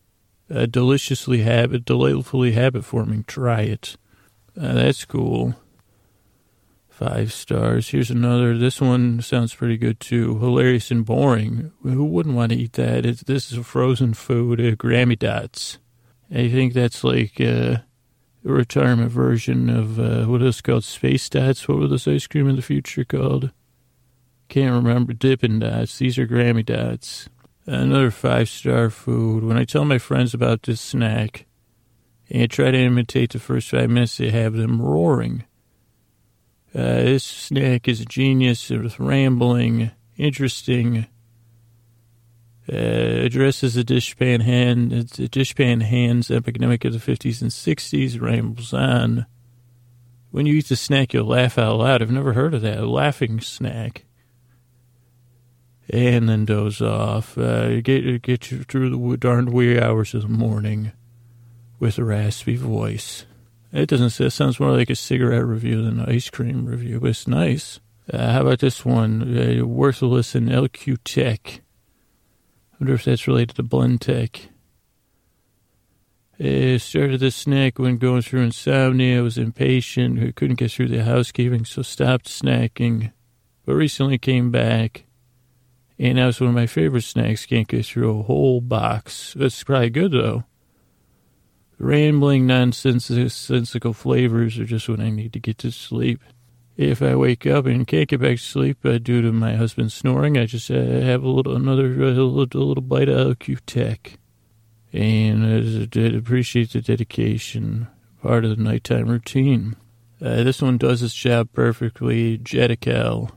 [0.53, 3.23] Uh, deliciously habit, delightfully habit forming.
[3.23, 3.95] Try it.
[4.59, 5.55] Uh, that's cool.
[6.97, 7.89] Five stars.
[7.89, 8.57] Here's another.
[8.57, 10.39] This one sounds pretty good too.
[10.39, 11.73] Hilarious and boring.
[11.83, 13.05] Who wouldn't want to eat that?
[13.05, 15.77] It's, this is a frozen food, uh, Grammy Dots.
[16.31, 17.83] I think that's like uh, a
[18.43, 21.67] retirement version of uh, what is called Space Dots.
[21.67, 23.51] What were those ice cream in the future called?
[24.47, 25.11] Can't remember.
[25.11, 25.97] Dippin' Dots.
[25.97, 27.27] These are Grammy Dots.
[27.65, 29.43] Another five star food.
[29.43, 31.45] When I tell my friends about this snack
[32.29, 35.43] and I try to imitate the first five minutes, they have them roaring.
[36.75, 38.69] Uh, this snack is a genius.
[38.69, 41.07] It's rambling, interesting.
[42.67, 48.19] Uh, addresses the dishpan hand, It's the dishpan hands epidemic of the 50s and 60s.
[48.19, 49.25] Rambles on.
[50.31, 52.01] When you eat the snack, you'll laugh out loud.
[52.01, 52.79] I've never heard of that.
[52.79, 54.03] A laughing snack.
[55.89, 57.37] And then doze off.
[57.37, 60.91] Uh, get get you through the darned wee hours of the morning
[61.79, 63.25] with a raspy voice.
[63.75, 67.01] It doesn't say, it sounds more like a cigarette review than an ice cream review,
[67.01, 67.81] but it's nice.
[68.11, 69.37] Uh, how about this one?
[69.37, 71.61] Uh, worth a listen, LQ Tech.
[72.71, 74.47] I wonder if that's related to Blend Tech.
[76.37, 79.19] Started the snack when going through insomnia.
[79.19, 80.23] I was impatient.
[80.23, 83.11] I couldn't get through the housekeeping, so stopped snacking.
[83.65, 85.03] But recently came back.
[85.99, 87.45] And that was one of my favorite snacks.
[87.45, 89.33] Can't get through a whole box.
[89.37, 90.45] That's probably good, though.
[91.77, 96.21] Rambling, nonsensical flavors are just when I need to get to sleep.
[96.77, 99.91] If I wake up and can't get back to sleep uh, due to my husband
[99.91, 103.37] snoring, I just uh, have a little another uh, a little, a little bite of
[103.37, 104.17] LQ Tech,
[104.91, 107.87] and I appreciate the dedication.
[108.21, 109.75] Part of the nighttime routine.
[110.19, 112.39] Uh, this one does its job perfectly.
[112.39, 113.31] Jetical.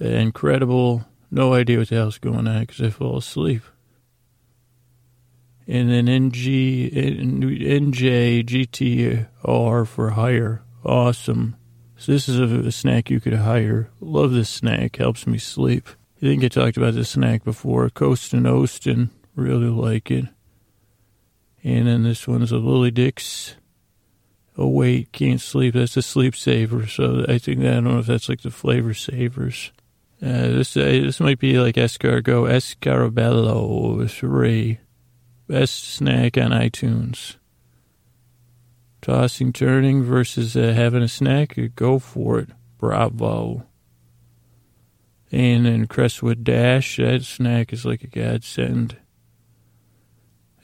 [0.00, 1.04] incredible.
[1.30, 3.62] No idea what the hell's going on because I fall asleep
[5.66, 10.62] and then NG, NJ, GTR for hire.
[10.84, 11.56] Awesome.
[11.96, 13.90] So this is a, a, snack you could hire.
[14.00, 14.96] Love this snack.
[14.96, 15.88] Helps me sleep.
[16.16, 17.88] I think I talked about this snack before.
[17.90, 19.10] Coast and Oastin.
[19.36, 20.26] Really like it.
[21.62, 23.54] And then this one's a Lily Dix.
[24.58, 25.74] Oh wait, can't sleep.
[25.74, 26.86] That's a sleep saver.
[26.86, 29.72] So I think that, I don't know if that's like the flavor savers.
[30.20, 34.78] Uh, this uh, this might be like escargot, escarabello three,
[35.52, 37.36] best snack on iTunes.
[39.02, 41.58] Tossing, turning versus uh, having a snack.
[41.76, 42.48] Go for it.
[42.78, 43.66] Bravo.
[45.30, 48.96] And then Crestwood Dash, that snack is like a godsend.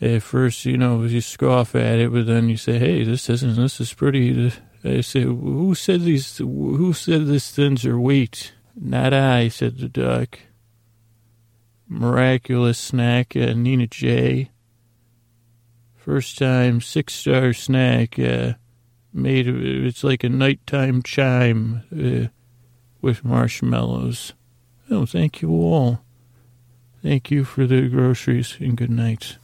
[0.01, 3.57] At first, you know, you scoff at it, but then you say, "Hey, this isn't.
[3.57, 6.39] This is pretty." I say, "Who said these?
[6.39, 10.39] Who said this thins are wheat?" Not I," said the duck.
[11.87, 14.51] Miraculous snack, uh, Nina J.
[16.09, 18.19] First time six star snack.
[18.19, 18.55] Uh,
[19.13, 22.29] made it's like a nighttime chime uh,
[23.03, 24.33] with marshmallows.
[24.91, 26.01] Oh, thank you all.
[27.03, 29.37] Thank you for the groceries and good night.